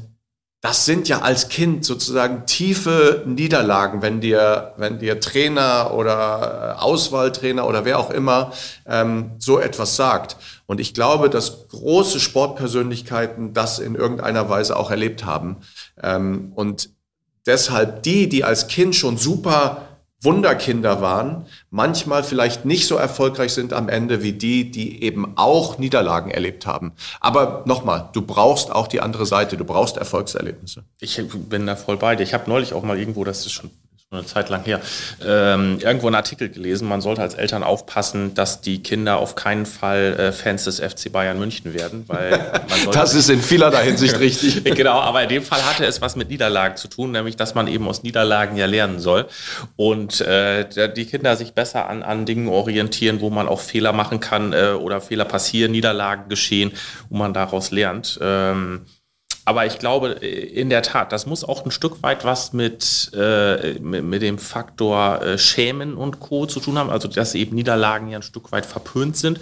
das 0.62 0.86
sind 0.86 1.08
ja 1.08 1.22
als 1.22 1.48
Kind 1.48 1.86
sozusagen 1.86 2.46
tiefe 2.46 3.24
Niederlagen, 3.26 4.02
wenn 4.02 4.20
dir, 4.20 4.74
wenn 4.76 5.00
dir 5.00 5.22
Trainer 5.22 5.94
oder 5.94 6.76
äh, 6.78 6.82
Auswahltrainer 6.82 7.66
oder 7.66 7.86
wer 7.86 7.98
auch 7.98 8.10
immer 8.10 8.52
ähm, 8.86 9.32
so 9.38 9.58
etwas 9.60 9.96
sagt. 9.96 10.36
Und 10.66 10.82
ich 10.82 10.94
glaube, 10.94 11.30
dass 11.30 11.70
große 11.70 12.20
Sportpersönlichkeiten 12.20 13.54
das 13.54 13.80
in 13.80 13.96
irgendeiner 13.96 14.50
Weise 14.50 14.76
auch 14.76 14.92
erlebt 14.92 15.24
haben. 15.24 15.58
Ähm, 16.04 16.52
und 16.56 16.90
deshalb 17.46 18.04
die, 18.04 18.28
die 18.28 18.44
als 18.44 18.68
Kind 18.68 18.96
schon 18.96 19.18
super 19.18 19.89
Wunderkinder 20.22 21.02
waren, 21.02 21.46
manchmal 21.70 22.24
vielleicht 22.24 22.66
nicht 22.66 22.88
so 22.88 22.96
erfolgreich 22.96 23.54
sind 23.54 23.72
am 23.72 23.88
Ende 23.88 24.22
wie 24.22 24.34
die, 24.34 24.70
die 24.70 25.02
eben 25.04 25.38
auch 25.38 25.78
Niederlagen 25.78 26.30
erlebt 26.30 26.66
haben. 26.66 26.92
Aber 27.22 27.64
nochmal, 27.66 28.10
du 28.12 28.22
brauchst 28.22 28.72
auch 28.72 28.88
die 28.88 29.00
andere 29.00 29.26
Seite, 29.26 29.56
du 29.56 29.64
brauchst 29.64 29.96
Erfolgserlebnisse. 29.96 30.84
Ich 31.00 31.22
bin 31.50 31.66
da 31.66 31.76
voll 31.78 31.98
bei 31.98 32.16
dir. 32.18 32.24
Ich 32.24 32.34
habe 32.34 32.50
neulich 32.50 32.74
auch 32.74 32.84
mal 32.84 33.00
irgendwo, 33.00 33.24
das 33.24 33.46
ist 33.46 33.54
schon 33.54 33.70
eine 34.12 34.26
Zeit 34.26 34.50
lang 34.50 34.64
her, 34.64 34.82
ähm, 35.24 35.78
irgendwo 35.82 36.08
einen 36.08 36.16
Artikel 36.16 36.50
gelesen, 36.50 36.88
man 36.88 37.00
sollte 37.00 37.22
als 37.22 37.36
Eltern 37.36 37.62
aufpassen, 37.62 38.34
dass 38.34 38.60
die 38.60 38.82
Kinder 38.82 39.18
auf 39.18 39.36
keinen 39.36 39.68
Fall 39.68 40.16
äh, 40.18 40.32
Fans 40.32 40.64
des 40.64 40.80
FC 40.80 41.12
Bayern 41.12 41.38
München 41.38 41.76
werden, 41.76 42.06
weil 42.08 42.52
Das 42.92 43.14
ist 43.14 43.30
in 43.30 43.40
vielerlei 43.40 43.86
Hinsicht 43.86 44.20
richtig. 44.20 44.64
genau, 44.64 45.00
aber 45.00 45.22
in 45.22 45.30
dem 45.30 45.44
Fall 45.44 45.64
hatte 45.64 45.86
es 45.86 46.02
was 46.02 46.16
mit 46.16 46.30
Niederlagen 46.30 46.76
zu 46.76 46.88
tun, 46.88 47.12
nämlich 47.12 47.36
dass 47.36 47.54
man 47.54 47.68
eben 47.68 47.88
aus 47.88 48.02
Niederlagen 48.02 48.58
ja 48.58 48.66
lernen 48.66 48.98
soll 48.98 49.28
und 49.76 50.22
äh, 50.22 50.92
die 50.92 51.06
Kinder 51.06 51.36
sich 51.36 51.54
besser 51.54 51.88
an, 51.88 52.02
an 52.02 52.26
Dingen 52.26 52.48
orientieren, 52.48 53.22
wo 53.22 53.30
man 53.30 53.48
auch 53.48 53.60
Fehler 53.60 53.94
machen 53.94 54.20
kann 54.20 54.54
äh, 54.54 54.72
oder 54.72 55.02
Fehler 55.02 55.26
passieren, 55.26 55.72
Niederlagen 55.72 56.30
geschehen, 56.30 56.72
wo 57.10 57.18
man 57.18 57.36
daraus 57.36 57.70
lernt. 57.70 58.18
Ähm, 58.24 58.88
Aber 59.50 59.66
ich 59.66 59.80
glaube, 59.80 60.10
in 60.10 60.70
der 60.70 60.84
Tat, 60.84 61.12
das 61.12 61.26
muss 61.26 61.44
auch 61.44 61.66
ein 61.66 61.72
Stück 61.72 62.04
weit 62.04 62.24
was 62.24 62.54
mit, 62.54 63.10
äh, 63.16 63.80
mit, 63.80 64.04
mit, 64.04 64.22
dem 64.22 64.38
Faktor 64.38 65.24
äh, 65.24 65.38
Schämen 65.40 65.96
und 65.96 66.20
Co. 66.20 66.46
zu 66.46 66.60
tun 66.60 66.78
haben. 66.78 66.92
Also, 66.92 67.08
dass 67.08 67.34
eben 67.34 67.56
Niederlagen 67.56 68.10
ja 68.10 68.20
ein 68.20 68.22
Stück 68.22 68.52
weit 68.52 68.68
verpönt 68.68 69.18
sind, 69.18 69.40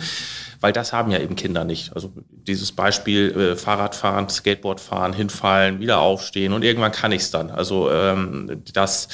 weil 0.62 0.72
das 0.72 0.94
haben 0.94 1.12
ja 1.12 1.20
eben 1.20 1.36
Kinder 1.36 1.66
nicht. 1.66 1.94
Also, 1.94 2.14
dieses 2.30 2.72
Beispiel 2.72 3.32
äh, 3.38 3.56
Fahrradfahren, 3.58 4.30
Skateboardfahren, 4.30 5.12
hinfallen, 5.12 5.82
wieder 5.82 6.00
aufstehen 6.00 6.54
und 6.54 6.64
irgendwann 6.64 6.94
kann 6.94 7.12
ich 7.12 7.24
es 7.24 7.32
dann. 7.32 7.52
Also, 7.52 7.92
ähm, 7.92 8.64
das 8.72 9.10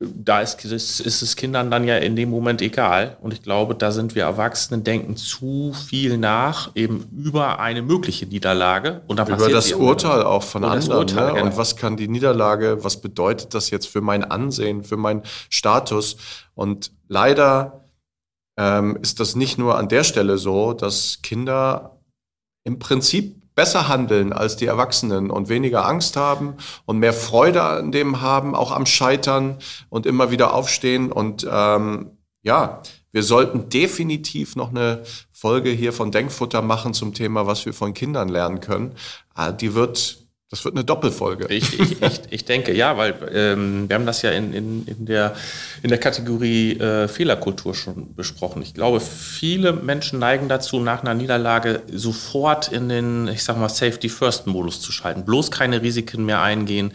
da 0.00 0.40
ist, 0.40 0.64
ist, 0.64 1.00
ist, 1.00 1.20
es 1.20 1.36
Kindern 1.36 1.70
dann 1.70 1.84
ja 1.84 1.98
in 1.98 2.16
dem 2.16 2.30
Moment 2.30 2.62
egal. 2.62 3.18
Und 3.20 3.34
ich 3.34 3.42
glaube, 3.42 3.74
da 3.74 3.92
sind 3.92 4.14
wir 4.14 4.22
Erwachsenen, 4.22 4.82
denken 4.82 5.16
zu 5.16 5.74
viel 5.74 6.16
nach, 6.16 6.70
eben 6.74 7.06
über 7.14 7.60
eine 7.60 7.82
mögliche 7.82 8.26
Niederlage. 8.26 9.02
Und 9.08 9.18
dann 9.18 9.28
über 9.28 9.50
das 9.50 9.72
Urteil 9.72 10.22
auch 10.22 10.42
von 10.42 10.64
anderen. 10.64 10.96
Urteil, 10.96 11.26
ne? 11.26 11.32
genau. 11.34 11.46
Und 11.46 11.56
was 11.58 11.76
kann 11.76 11.98
die 11.98 12.08
Niederlage, 12.08 12.82
was 12.82 13.02
bedeutet 13.02 13.52
das 13.52 13.68
jetzt 13.68 13.88
für 13.88 14.00
mein 14.00 14.24
Ansehen, 14.24 14.84
für 14.84 14.96
meinen 14.96 15.22
Status? 15.50 16.16
Und 16.54 16.92
leider 17.08 17.84
ähm, 18.58 18.96
ist 19.02 19.20
das 19.20 19.36
nicht 19.36 19.58
nur 19.58 19.76
an 19.76 19.88
der 19.88 20.04
Stelle 20.04 20.38
so, 20.38 20.72
dass 20.72 21.20
Kinder 21.22 21.98
im 22.64 22.78
Prinzip 22.78 23.39
besser 23.54 23.88
handeln 23.88 24.32
als 24.32 24.56
die 24.56 24.66
Erwachsenen 24.66 25.30
und 25.30 25.48
weniger 25.48 25.86
Angst 25.86 26.16
haben 26.16 26.54
und 26.86 26.98
mehr 26.98 27.12
Freude 27.12 27.62
an 27.62 27.92
dem 27.92 28.20
haben, 28.20 28.54
auch 28.54 28.72
am 28.72 28.86
Scheitern 28.86 29.58
und 29.88 30.06
immer 30.06 30.30
wieder 30.30 30.54
aufstehen. 30.54 31.12
Und 31.12 31.46
ähm, 31.50 32.10
ja, 32.42 32.82
wir 33.12 33.22
sollten 33.22 33.68
definitiv 33.68 34.56
noch 34.56 34.70
eine 34.70 35.02
Folge 35.32 35.70
hier 35.70 35.92
von 35.92 36.12
Denkfutter 36.12 36.62
machen 36.62 36.94
zum 36.94 37.14
Thema, 37.14 37.46
was 37.46 37.66
wir 37.66 37.74
von 37.74 37.94
Kindern 37.94 38.28
lernen 38.28 38.60
können. 38.60 38.94
Ah, 39.34 39.52
die 39.52 39.74
wird 39.74 40.19
das 40.50 40.64
wird 40.64 40.74
eine 40.74 40.84
Doppelfolge. 40.84 41.46
Ich, 41.46 41.78
ich, 41.78 42.02
ich, 42.02 42.20
ich 42.28 42.44
denke, 42.44 42.74
ja, 42.74 42.96
weil 42.96 43.14
ähm, 43.32 43.88
wir 43.88 43.94
haben 43.94 44.04
das 44.04 44.22
ja 44.22 44.32
in, 44.32 44.52
in, 44.52 44.84
in, 44.84 45.06
der, 45.06 45.36
in 45.84 45.90
der 45.90 45.98
Kategorie 45.98 46.72
äh, 46.76 47.06
Fehlerkultur 47.06 47.72
schon 47.72 48.16
besprochen. 48.16 48.60
Ich 48.60 48.74
glaube, 48.74 48.98
viele 48.98 49.72
Menschen 49.72 50.18
neigen 50.18 50.48
dazu, 50.48 50.80
nach 50.80 51.02
einer 51.02 51.14
Niederlage 51.14 51.82
sofort 51.92 52.66
in 52.72 52.88
den, 52.88 53.28
ich 53.28 53.44
sag 53.44 53.58
mal, 53.58 53.68
Safety-First-Modus 53.68 54.80
zu 54.80 54.90
schalten. 54.90 55.24
Bloß 55.24 55.52
keine 55.52 55.82
Risiken 55.82 56.24
mehr 56.24 56.42
eingehen 56.42 56.94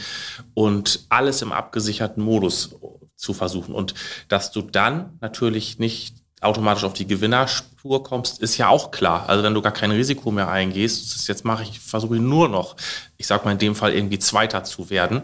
und 0.54 1.06
alles 1.08 1.42
im 1.42 1.54
abgesicherten 1.54 2.22
Modus 2.22 2.76
zu 3.16 3.34
versuchen. 3.34 3.74
Und 3.74 3.94
dass 4.28 4.52
du 4.52 4.64
dann 4.64 5.18
natürlich 5.22 5.80
nicht 5.80 6.25
automatisch 6.46 6.84
auf 6.84 6.94
die 6.94 7.08
Gewinnerspur 7.08 8.04
kommst, 8.04 8.42
ist 8.42 8.58
ja 8.58 8.70
auch 8.70 8.92
klar. 8.92 9.28
Also 9.28 9.44
wenn 9.44 9.54
du 9.54 9.62
gar 9.62 9.74
kein 9.74 9.92
Risiko 9.92 10.32
mehr 10.32 10.50
eingehst, 10.50 11.28
jetzt 11.28 11.46
mache 11.46 11.64
ich, 11.64 11.80
versuche 11.80 12.16
ich 12.16 12.22
nur 12.22 12.50
noch, 12.50 12.76
ich 13.18 13.28
sag 13.28 13.46
mal 13.46 13.52
in 13.52 13.58
dem 13.58 13.76
Fall 13.76 13.94
irgendwie 13.94 14.20
Zweiter 14.20 14.64
zu 14.64 14.90
werden, 14.90 15.22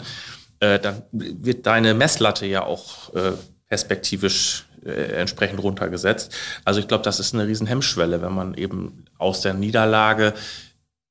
äh, 0.59 0.79
dann 0.79 1.03
wird 1.11 1.65
deine 1.65 1.93
Messlatte 1.93 2.45
ja 2.45 2.63
auch 2.63 3.13
äh, 3.13 3.31
perspektivisch 3.67 4.65
äh, 4.85 5.13
entsprechend 5.13 5.61
runtergesetzt. 5.61 6.33
Also 6.65 6.79
ich 6.79 6.87
glaube, 6.87 7.03
das 7.03 7.19
ist 7.19 7.33
eine 7.33 7.47
riesen 7.47 7.67
Hemmschwelle, 7.67 8.21
wenn 8.21 8.33
man 8.33 8.53
eben 8.53 9.05
aus 9.17 9.41
der 9.41 9.53
Niederlage 9.53 10.33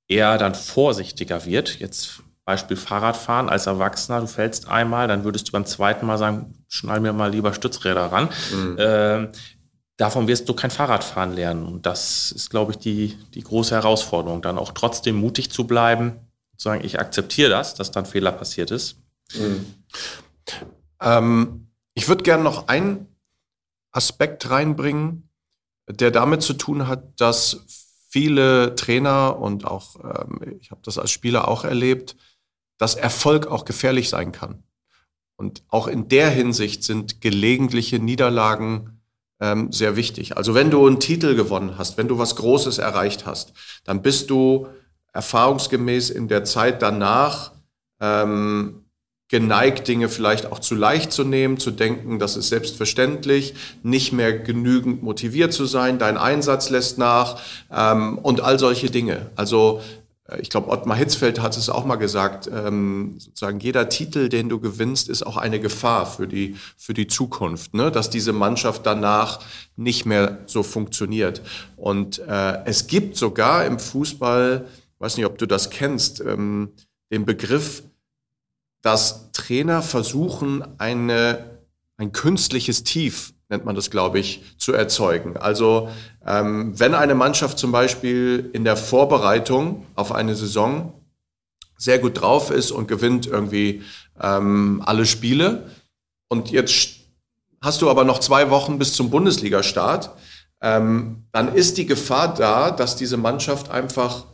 eher 0.08 0.38
dann 0.38 0.54
vorsichtiger 0.54 1.46
wird. 1.46 1.78
Jetzt 1.78 2.22
Beispiel 2.44 2.76
Fahrradfahren 2.76 3.48
als 3.48 3.66
Erwachsener, 3.66 4.20
du 4.20 4.26
fällst 4.26 4.68
einmal, 4.68 5.06
dann 5.06 5.22
würdest 5.22 5.48
du 5.48 5.52
beim 5.52 5.66
zweiten 5.66 6.04
Mal 6.04 6.18
sagen, 6.18 6.64
schnall 6.68 6.98
mir 6.98 7.12
mal 7.12 7.30
lieber 7.30 7.54
Stützräder 7.54 8.06
ran. 8.06 8.28
Mhm. 8.52 8.76
Ähm, 8.78 9.28
davon 10.00 10.28
wirst 10.28 10.48
du 10.48 10.54
kein 10.54 10.70
Fahrradfahren 10.70 11.34
lernen. 11.34 11.66
Und 11.66 11.84
das 11.84 12.32
ist, 12.32 12.48
glaube 12.48 12.72
ich, 12.72 12.78
die, 12.78 13.18
die 13.34 13.42
große 13.42 13.74
Herausforderung, 13.74 14.40
dann 14.40 14.56
auch 14.56 14.72
trotzdem 14.72 15.16
mutig 15.16 15.50
zu 15.50 15.66
bleiben, 15.66 16.12
zu 16.56 16.64
sagen, 16.64 16.84
ich 16.84 16.98
akzeptiere 16.98 17.50
das, 17.50 17.74
dass 17.74 17.90
dann 17.90 18.06
Fehler 18.06 18.32
passiert 18.32 18.70
ist. 18.70 18.96
Mhm. 19.34 19.74
Ähm, 21.02 21.66
ich 21.92 22.08
würde 22.08 22.22
gerne 22.22 22.42
noch 22.42 22.68
einen 22.68 23.14
Aspekt 23.92 24.48
reinbringen, 24.48 25.28
der 25.86 26.10
damit 26.10 26.40
zu 26.40 26.54
tun 26.54 26.88
hat, 26.88 27.20
dass 27.20 27.60
viele 28.08 28.74
Trainer 28.76 29.38
und 29.38 29.66
auch, 29.66 29.96
ähm, 30.02 30.56
ich 30.60 30.70
habe 30.70 30.80
das 30.82 30.96
als 30.96 31.10
Spieler 31.10 31.46
auch 31.46 31.64
erlebt, 31.64 32.16
dass 32.78 32.94
Erfolg 32.94 33.48
auch 33.48 33.66
gefährlich 33.66 34.08
sein 34.08 34.32
kann. 34.32 34.62
Und 35.36 35.62
auch 35.68 35.88
in 35.88 36.08
der 36.08 36.30
Hinsicht 36.30 36.84
sind 36.84 37.20
gelegentliche 37.20 37.98
Niederlagen 37.98 38.99
ähm, 39.40 39.72
sehr 39.72 39.96
wichtig. 39.96 40.36
Also 40.36 40.54
wenn 40.54 40.70
du 40.70 40.86
einen 40.86 41.00
Titel 41.00 41.34
gewonnen 41.34 41.78
hast, 41.78 41.96
wenn 41.98 42.08
du 42.08 42.18
was 42.18 42.36
Großes 42.36 42.78
erreicht 42.78 43.26
hast, 43.26 43.52
dann 43.84 44.02
bist 44.02 44.30
du 44.30 44.68
erfahrungsgemäß 45.12 46.10
in 46.10 46.28
der 46.28 46.44
Zeit 46.44 46.82
danach 46.82 47.52
ähm, 48.00 48.84
geneigt, 49.28 49.86
Dinge 49.86 50.08
vielleicht 50.08 50.50
auch 50.50 50.58
zu 50.58 50.74
leicht 50.74 51.12
zu 51.12 51.24
nehmen, 51.24 51.58
zu 51.58 51.70
denken, 51.70 52.18
das 52.18 52.36
ist 52.36 52.48
selbstverständlich, 52.48 53.54
nicht 53.82 54.12
mehr 54.12 54.36
genügend 54.36 55.02
motiviert 55.02 55.52
zu 55.52 55.66
sein, 55.66 55.98
dein 55.98 56.18
Einsatz 56.18 56.68
lässt 56.68 56.98
nach 56.98 57.40
ähm, 57.72 58.18
und 58.18 58.40
all 58.40 58.58
solche 58.58 58.90
Dinge. 58.90 59.30
Also 59.36 59.80
ich 60.38 60.50
glaube, 60.50 60.68
Ottmar 60.68 60.96
Hitzfeld 60.96 61.40
hat 61.40 61.56
es 61.56 61.68
auch 61.68 61.84
mal 61.84 61.96
gesagt, 61.96 62.48
ähm, 62.52 63.16
sozusagen 63.18 63.60
jeder 63.60 63.88
Titel, 63.88 64.28
den 64.28 64.48
du 64.48 64.60
gewinnst, 64.60 65.08
ist 65.08 65.26
auch 65.26 65.36
eine 65.36 65.60
Gefahr 65.60 66.06
für 66.06 66.26
die, 66.26 66.56
für 66.76 66.94
die 66.94 67.06
Zukunft, 67.06 67.74
ne? 67.74 67.90
dass 67.90 68.10
diese 68.10 68.32
Mannschaft 68.32 68.86
danach 68.86 69.40
nicht 69.76 70.06
mehr 70.06 70.38
so 70.46 70.62
funktioniert. 70.62 71.42
Und 71.76 72.18
äh, 72.20 72.64
es 72.64 72.86
gibt 72.86 73.16
sogar 73.16 73.64
im 73.64 73.78
Fußball, 73.78 74.66
weiß 74.98 75.16
nicht, 75.16 75.26
ob 75.26 75.38
du 75.38 75.46
das 75.46 75.70
kennst, 75.70 76.20
ähm, 76.20 76.72
den 77.10 77.24
Begriff, 77.24 77.82
dass 78.82 79.32
Trainer 79.32 79.82
versuchen, 79.82 80.64
eine, 80.78 81.58
ein 81.96 82.12
künstliches 82.12 82.84
Tief 82.84 83.32
nennt 83.50 83.64
man 83.64 83.74
das, 83.74 83.90
glaube 83.90 84.18
ich, 84.18 84.42
zu 84.58 84.72
erzeugen. 84.72 85.36
Also 85.36 85.90
ähm, 86.24 86.78
wenn 86.78 86.94
eine 86.94 87.14
Mannschaft 87.14 87.58
zum 87.58 87.72
Beispiel 87.72 88.48
in 88.52 88.64
der 88.64 88.76
Vorbereitung 88.76 89.86
auf 89.96 90.12
eine 90.12 90.34
Saison 90.34 90.94
sehr 91.76 91.98
gut 91.98 92.20
drauf 92.20 92.50
ist 92.50 92.70
und 92.70 92.88
gewinnt 92.88 93.26
irgendwie 93.26 93.82
ähm, 94.20 94.82
alle 94.84 95.06
Spiele 95.06 95.70
und 96.28 96.50
jetzt 96.50 97.00
hast 97.62 97.82
du 97.82 97.90
aber 97.90 98.04
noch 98.04 98.20
zwei 98.20 98.50
Wochen 98.50 98.78
bis 98.78 98.94
zum 98.94 99.10
Bundesliga-Start, 99.10 100.10
ähm, 100.62 101.24
dann 101.32 101.54
ist 101.54 101.78
die 101.78 101.86
Gefahr 101.86 102.32
da, 102.34 102.70
dass 102.70 102.96
diese 102.96 103.16
Mannschaft 103.16 103.70
einfach 103.70 104.24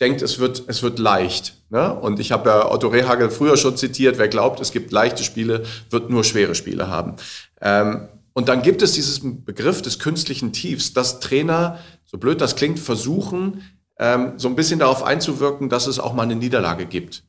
denkt, 0.00 0.22
es 0.22 0.38
wird, 0.38 0.64
es 0.66 0.82
wird 0.82 0.98
leicht. 0.98 1.56
Ne? 1.70 1.92
Und 1.92 2.20
ich 2.20 2.32
habe 2.32 2.50
ja 2.50 2.70
Otto 2.70 2.88
Rehagel 2.88 3.30
früher 3.30 3.56
schon 3.56 3.76
zitiert, 3.76 4.18
wer 4.18 4.28
glaubt, 4.28 4.60
es 4.60 4.72
gibt 4.72 4.92
leichte 4.92 5.24
Spiele, 5.24 5.64
wird 5.90 6.10
nur 6.10 6.24
schwere 6.24 6.54
Spiele 6.54 6.88
haben. 6.88 7.16
Ähm, 7.60 8.08
und 8.34 8.48
dann 8.48 8.62
gibt 8.62 8.82
es 8.82 8.92
diesen 8.92 9.44
Begriff 9.44 9.80
des 9.80 9.98
künstlichen 9.98 10.52
Tiefs, 10.52 10.92
dass 10.92 11.20
Trainer, 11.20 11.78
so 12.04 12.18
blöd 12.18 12.40
das 12.40 12.56
klingt, 12.56 12.78
versuchen, 12.80 13.62
ähm, 13.98 14.34
so 14.36 14.48
ein 14.48 14.56
bisschen 14.56 14.80
darauf 14.80 15.04
einzuwirken, 15.04 15.68
dass 15.68 15.86
es 15.86 16.00
auch 16.00 16.12
mal 16.12 16.24
eine 16.24 16.34
Niederlage 16.34 16.86
gibt. 16.86 17.24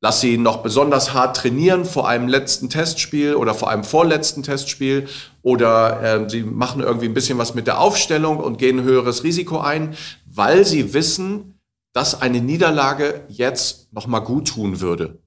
Lass 0.00 0.20
sie 0.20 0.38
noch 0.38 0.62
besonders 0.62 1.12
hart 1.12 1.36
trainieren 1.36 1.84
vor 1.84 2.08
einem 2.08 2.28
letzten 2.28 2.70
Testspiel 2.70 3.34
oder 3.34 3.52
vor 3.52 3.68
einem 3.68 3.82
vorletzten 3.82 4.44
Testspiel 4.44 5.08
oder 5.42 6.00
äh, 6.00 6.30
sie 6.30 6.44
machen 6.44 6.82
irgendwie 6.82 7.06
ein 7.06 7.14
bisschen 7.14 7.38
was 7.38 7.54
mit 7.54 7.66
der 7.66 7.80
Aufstellung 7.80 8.38
und 8.38 8.58
gehen 8.58 8.78
ein 8.78 8.84
höheres 8.84 9.24
Risiko 9.24 9.58
ein, 9.58 9.96
weil 10.24 10.64
sie 10.64 10.94
wissen, 10.94 11.58
dass 11.92 12.20
eine 12.20 12.40
Niederlage 12.40 13.24
jetzt 13.26 13.92
noch 13.92 14.06
mal 14.06 14.20
gut 14.20 14.46
tun 14.46 14.80
würde. 14.80 15.18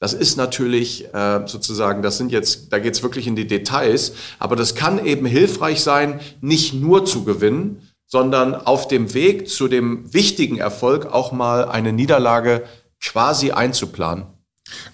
Das 0.00 0.14
ist 0.14 0.36
natürlich 0.36 1.12
äh, 1.12 1.46
sozusagen, 1.46 2.02
das 2.02 2.16
sind 2.16 2.32
jetzt, 2.32 2.72
da 2.72 2.78
geht 2.78 2.94
es 2.94 3.02
wirklich 3.02 3.26
in 3.26 3.36
die 3.36 3.46
Details, 3.46 4.14
aber 4.38 4.56
das 4.56 4.74
kann 4.74 5.04
eben 5.04 5.26
hilfreich 5.26 5.82
sein, 5.82 6.20
nicht 6.40 6.72
nur 6.72 7.04
zu 7.04 7.24
gewinnen, 7.24 7.86
sondern 8.06 8.54
auf 8.54 8.88
dem 8.88 9.12
Weg 9.12 9.48
zu 9.48 9.68
dem 9.68 10.12
wichtigen 10.12 10.56
Erfolg 10.56 11.06
auch 11.06 11.32
mal 11.32 11.66
eine 11.66 11.92
Niederlage 11.92 12.64
quasi 13.00 13.52
einzuplanen. 13.52 14.26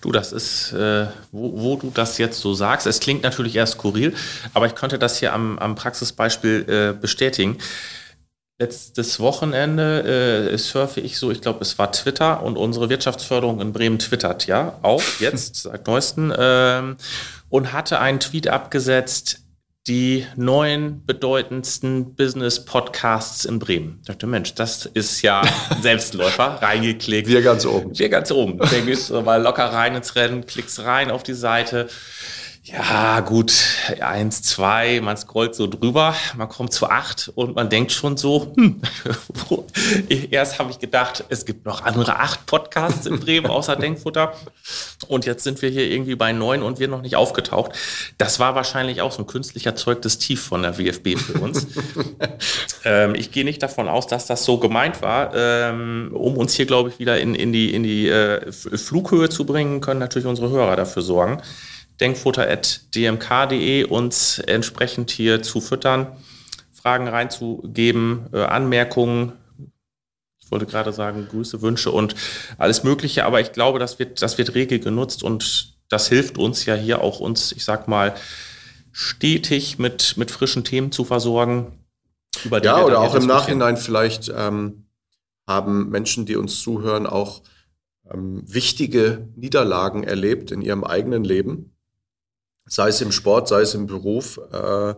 Du, 0.00 0.10
das 0.10 0.32
ist, 0.32 0.72
äh, 0.72 1.06
wo, 1.30 1.60
wo, 1.60 1.76
du 1.76 1.90
das 1.94 2.18
jetzt 2.18 2.40
so 2.40 2.54
sagst, 2.54 2.86
es 2.86 2.98
klingt 2.98 3.22
natürlich 3.22 3.56
erst 3.56 3.74
skurril, 3.74 4.14
aber 4.54 4.66
ich 4.66 4.74
könnte 4.74 4.98
das 4.98 5.18
hier 5.18 5.32
am, 5.32 5.58
am 5.58 5.76
Praxisbeispiel 5.76 6.66
äh, 6.68 7.00
bestätigen. 7.00 7.58
Letztes 8.58 9.20
Wochenende 9.20 10.50
äh, 10.50 10.56
surfe 10.56 11.00
ich 11.00 11.18
so, 11.18 11.30
ich 11.30 11.42
glaube, 11.42 11.60
es 11.60 11.78
war 11.78 11.92
Twitter 11.92 12.42
und 12.42 12.56
unsere 12.56 12.88
Wirtschaftsförderung 12.88 13.60
in 13.60 13.74
Bremen 13.74 13.98
twittert 13.98 14.46
ja 14.46 14.78
auch 14.80 15.02
jetzt 15.20 15.56
seit 15.62 15.86
neuesten 15.86 16.32
ähm, 16.36 16.96
und 17.50 17.74
hatte 17.74 18.00
einen 18.00 18.18
Tweet 18.18 18.48
abgesetzt, 18.48 19.42
die 19.86 20.26
neun 20.36 21.04
bedeutendsten 21.04 22.14
Business-Podcasts 22.14 23.44
in 23.44 23.58
Bremen. 23.58 23.98
Ich 24.00 24.08
dachte, 24.08 24.26
Mensch, 24.26 24.54
das 24.54 24.86
ist 24.86 25.20
ja 25.20 25.42
ein 25.70 25.82
Selbstläufer. 25.82 26.58
Reingeklickt. 26.62 27.28
Wir 27.28 27.42
ganz 27.42 27.66
oben. 27.66 27.96
Wir 27.96 28.08
ganz 28.08 28.32
oben. 28.32 28.58
Dann 28.58 28.86
gehst 28.86 29.10
du 29.10 29.20
mal 29.20 29.40
locker 29.40 29.66
rein 29.66 29.94
ins 29.94 30.16
Rennen, 30.16 30.46
klickst 30.46 30.80
rein 30.80 31.10
auf 31.10 31.22
die 31.22 31.34
Seite 31.34 31.88
Ja, 32.68 33.20
gut, 33.20 33.52
eins, 34.00 34.42
zwei, 34.42 35.00
man 35.00 35.16
scrollt 35.16 35.54
so 35.54 35.68
drüber, 35.68 36.16
man 36.36 36.48
kommt 36.48 36.72
zu 36.72 36.88
acht 36.90 37.30
und 37.36 37.54
man 37.54 37.70
denkt 37.70 37.92
schon 37.92 38.16
so, 38.16 38.52
hm, 38.56 38.80
erst 40.32 40.58
habe 40.58 40.72
ich 40.72 40.80
gedacht, 40.80 41.24
es 41.28 41.44
gibt 41.44 41.64
noch 41.64 41.84
andere 41.84 42.16
acht 42.16 42.44
Podcasts 42.46 43.06
in 43.06 43.20
Bremen 43.20 43.46
außer 43.46 43.76
Denkfutter 43.76 44.32
und 45.06 45.26
jetzt 45.26 45.44
sind 45.44 45.62
wir 45.62 45.70
hier 45.70 45.88
irgendwie 45.88 46.16
bei 46.16 46.32
neun 46.32 46.62
und 46.62 46.80
wir 46.80 46.88
noch 46.88 47.02
nicht 47.02 47.14
aufgetaucht. 47.14 47.70
Das 48.18 48.40
war 48.40 48.56
wahrscheinlich 48.56 49.00
auch 49.00 49.12
so 49.12 49.22
ein 49.22 49.28
künstlich 49.28 49.64
erzeugtes 49.64 50.18
Tief 50.18 50.42
von 50.42 50.62
der 50.62 50.76
WFB 50.76 51.16
für 51.18 51.38
uns. 51.38 51.68
ähm, 52.84 53.14
ich 53.14 53.30
gehe 53.30 53.44
nicht 53.44 53.62
davon 53.62 53.86
aus, 53.88 54.08
dass 54.08 54.26
das 54.26 54.44
so 54.44 54.58
gemeint 54.58 55.02
war. 55.02 55.32
Ähm, 55.36 56.10
um 56.12 56.36
uns 56.36 56.54
hier, 56.54 56.66
glaube 56.66 56.88
ich, 56.88 56.98
wieder 56.98 57.20
in, 57.20 57.36
in 57.36 57.52
die, 57.52 57.72
in 57.72 57.84
die 57.84 58.08
äh, 58.08 58.50
Flughöhe 58.50 59.28
zu 59.28 59.44
bringen, 59.44 59.80
können 59.80 60.00
natürlich 60.00 60.26
unsere 60.26 60.50
Hörer 60.50 60.74
dafür 60.74 61.02
sorgen 61.02 61.40
denkfutter.dmk.de 62.00 63.84
uns 63.84 64.38
entsprechend 64.38 65.10
hier 65.10 65.42
zu 65.42 65.60
füttern, 65.60 66.16
Fragen 66.72 67.08
reinzugeben, 67.08 68.26
äh, 68.32 68.42
Anmerkungen. 68.42 69.32
Ich 70.38 70.50
wollte 70.50 70.66
gerade 70.66 70.92
sagen, 70.92 71.26
Grüße, 71.28 71.62
Wünsche 71.62 71.90
und 71.90 72.14
alles 72.58 72.84
Mögliche, 72.84 73.24
aber 73.24 73.40
ich 73.40 73.52
glaube, 73.52 73.78
das 73.78 73.98
wird, 73.98 74.22
das 74.22 74.38
wird 74.38 74.54
regel 74.54 74.78
genutzt 74.78 75.24
und 75.24 75.74
das 75.88 76.08
hilft 76.08 76.38
uns 76.38 76.64
ja 76.66 76.74
hier 76.74 77.00
auch 77.00 77.20
uns, 77.20 77.52
ich 77.52 77.64
sag 77.64 77.88
mal, 77.88 78.14
stetig 78.92 79.78
mit, 79.78 80.16
mit 80.16 80.30
frischen 80.30 80.64
Themen 80.64 80.92
zu 80.92 81.04
versorgen. 81.04 81.84
ja, 82.62 82.84
oder 82.84 83.00
auch 83.00 83.14
im 83.14 83.26
Nachhinein 83.26 83.76
vielleicht 83.76 84.32
ähm, 84.34 84.86
haben 85.46 85.90
Menschen, 85.90 86.26
die 86.26 86.36
uns 86.36 86.60
zuhören, 86.60 87.06
auch 87.06 87.42
ähm, 88.10 88.42
wichtige 88.46 89.28
Niederlagen 89.36 90.04
erlebt 90.04 90.50
in 90.50 90.62
ihrem 90.62 90.84
eigenen 90.84 91.24
Leben 91.24 91.75
sei 92.66 92.88
es 92.88 93.00
im 93.00 93.12
Sport, 93.12 93.48
sei 93.48 93.60
es 93.62 93.74
im 93.74 93.86
Beruf. 93.86 94.40
Äh, 94.52 94.94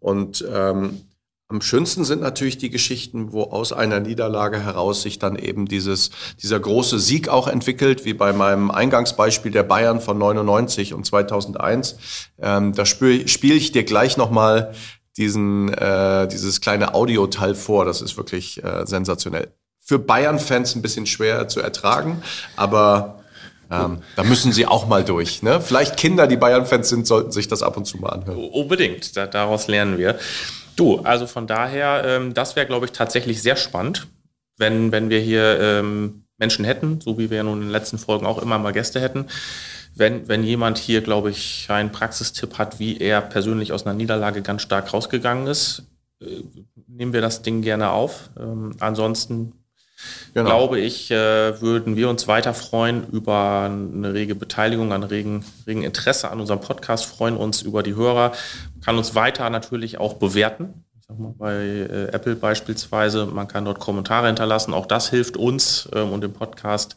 und 0.00 0.44
ähm, 0.52 1.00
am 1.48 1.60
schönsten 1.60 2.04
sind 2.04 2.22
natürlich 2.22 2.58
die 2.58 2.70
Geschichten, 2.70 3.32
wo 3.32 3.44
aus 3.44 3.72
einer 3.72 4.00
Niederlage 4.00 4.58
heraus 4.58 5.02
sich 5.02 5.18
dann 5.18 5.36
eben 5.36 5.66
dieses, 5.66 6.10
dieser 6.42 6.58
große 6.58 6.98
Sieg 6.98 7.28
auch 7.28 7.48
entwickelt, 7.48 8.04
wie 8.04 8.14
bei 8.14 8.32
meinem 8.32 8.70
Eingangsbeispiel 8.70 9.52
der 9.52 9.62
Bayern 9.62 10.00
von 10.00 10.18
99 10.18 10.94
und 10.94 11.04
2001. 11.04 11.96
Ähm, 12.40 12.72
da 12.72 12.86
spiele 12.86 13.28
spiel 13.28 13.56
ich 13.56 13.72
dir 13.72 13.84
gleich 13.84 14.16
nochmal 14.16 14.74
diesen, 15.16 15.72
äh, 15.72 16.26
dieses 16.28 16.60
kleine 16.60 16.94
Audioteil 16.94 17.54
vor. 17.54 17.84
Das 17.84 18.00
ist 18.00 18.16
wirklich 18.16 18.64
äh, 18.64 18.86
sensationell. 18.86 19.52
Für 19.78 19.98
Bayern-Fans 19.98 20.74
ein 20.74 20.82
bisschen 20.82 21.06
schwer 21.06 21.46
zu 21.46 21.60
ertragen, 21.60 22.22
aber 22.56 23.23
ähm, 23.70 23.98
da 24.16 24.22
müssen 24.24 24.52
sie 24.52 24.66
auch 24.66 24.86
mal 24.86 25.04
durch. 25.04 25.42
Ne? 25.42 25.60
Vielleicht 25.60 25.96
Kinder, 25.96 26.26
die 26.26 26.36
Bayern-Fans 26.36 26.88
sind, 26.88 27.06
sollten 27.06 27.32
sich 27.32 27.48
das 27.48 27.62
ab 27.62 27.76
und 27.76 27.86
zu 27.86 27.98
mal 27.98 28.10
anhören. 28.10 28.48
Unbedingt, 28.50 29.16
da, 29.16 29.26
daraus 29.26 29.66
lernen 29.68 29.98
wir. 29.98 30.18
Du, 30.76 31.00
also 31.00 31.26
von 31.26 31.46
daher, 31.46 32.02
ähm, 32.04 32.34
das 32.34 32.56
wäre, 32.56 32.66
glaube 32.66 32.86
ich, 32.86 32.92
tatsächlich 32.92 33.42
sehr 33.42 33.56
spannend, 33.56 34.08
wenn, 34.56 34.92
wenn 34.92 35.10
wir 35.10 35.20
hier 35.20 35.60
ähm, 35.60 36.24
Menschen 36.38 36.64
hätten, 36.64 37.00
so 37.00 37.18
wie 37.18 37.30
wir 37.30 37.38
ja 37.38 37.42
nun 37.42 37.58
in 37.58 37.64
den 37.66 37.70
letzten 37.70 37.98
Folgen 37.98 38.26
auch 38.26 38.38
immer 38.38 38.58
mal 38.58 38.72
Gäste 38.72 39.00
hätten. 39.00 39.26
Wenn, 39.94 40.26
wenn 40.26 40.42
jemand 40.42 40.78
hier, 40.78 41.02
glaube 41.02 41.30
ich, 41.30 41.66
einen 41.68 41.92
Praxistipp 41.92 42.58
hat, 42.58 42.80
wie 42.80 42.98
er 42.98 43.20
persönlich 43.20 43.72
aus 43.72 43.86
einer 43.86 43.94
Niederlage 43.94 44.42
ganz 44.42 44.62
stark 44.62 44.92
rausgegangen 44.92 45.46
ist, 45.46 45.84
äh, 46.20 46.42
nehmen 46.88 47.12
wir 47.12 47.20
das 47.20 47.42
Ding 47.42 47.62
gerne 47.62 47.90
auf. 47.90 48.30
Ähm, 48.38 48.74
ansonsten 48.80 49.52
genau. 50.34 50.50
glaube 50.50 50.80
ich, 50.80 51.10
äh, 51.10 51.60
würden 51.60 51.96
wir 51.96 52.08
uns 52.08 52.28
weiter 52.28 52.54
freuen 52.54 53.06
über 53.10 53.70
eine 53.70 54.12
rege 54.12 54.34
Beteiligung, 54.34 54.92
ein 54.92 55.02
regen, 55.02 55.44
regen 55.66 55.82
Interesse 55.82 56.30
an 56.30 56.40
unserem 56.40 56.60
Podcast, 56.60 57.06
freuen 57.06 57.36
uns 57.36 57.62
über 57.62 57.82
die 57.82 57.94
Hörer, 57.94 58.32
kann 58.84 58.96
uns 58.96 59.14
weiter 59.14 59.48
natürlich 59.50 59.98
auch 59.98 60.14
bewerten. 60.14 60.84
Ich 61.00 61.06
sag 61.06 61.18
mal, 61.18 61.34
bei 61.36 61.54
äh, 61.54 62.08
Apple 62.12 62.36
beispielsweise, 62.36 63.26
man 63.26 63.48
kann 63.48 63.64
dort 63.64 63.78
Kommentare 63.78 64.26
hinterlassen, 64.26 64.72
auch 64.72 64.86
das 64.86 65.10
hilft 65.10 65.36
uns 65.36 65.88
ähm, 65.94 66.12
und 66.12 66.22
dem 66.22 66.32
Podcast. 66.32 66.96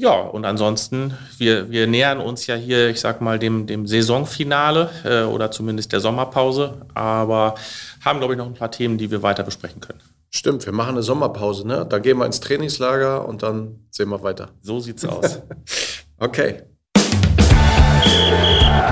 Ja, 0.00 0.12
und 0.12 0.46
ansonsten, 0.46 1.12
wir, 1.36 1.70
wir 1.70 1.86
nähern 1.86 2.20
uns 2.20 2.46
ja 2.46 2.54
hier, 2.54 2.88
ich 2.88 3.00
sag 3.00 3.20
mal, 3.20 3.38
dem, 3.38 3.66
dem 3.66 3.86
Saisonfinale 3.86 4.88
äh, 5.04 5.22
oder 5.24 5.50
zumindest 5.50 5.92
der 5.92 6.00
Sommerpause, 6.00 6.86
aber 6.94 7.54
haben, 8.02 8.18
glaube 8.18 8.32
ich, 8.32 8.38
noch 8.38 8.46
ein 8.46 8.54
paar 8.54 8.70
Themen, 8.70 8.96
die 8.96 9.10
wir 9.10 9.22
weiter 9.22 9.42
besprechen 9.42 9.82
können. 9.82 10.00
Stimmt, 10.32 10.64
wir 10.64 10.72
machen 10.72 10.90
eine 10.90 11.02
Sommerpause, 11.02 11.66
ne? 11.66 11.84
Da 11.84 11.98
gehen 11.98 12.16
wir 12.18 12.24
ins 12.24 12.38
Trainingslager 12.38 13.26
und 13.26 13.42
dann 13.42 13.86
sehen 13.90 14.08
wir 14.10 14.22
weiter. 14.22 14.50
So 14.62 14.78
sieht's 14.78 15.04
aus. 15.04 15.42
okay. 16.18 16.62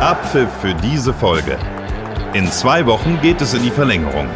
Abpfiff 0.01 0.51
für 0.61 0.75
diese 0.75 1.15
Folge. 1.15 1.57
In 2.35 2.51
zwei 2.51 2.85
Wochen 2.87 3.21
geht 3.23 3.41
es 3.41 3.55
in 3.55 3.63
die 3.63 3.71
Verlängerung. 3.71 4.29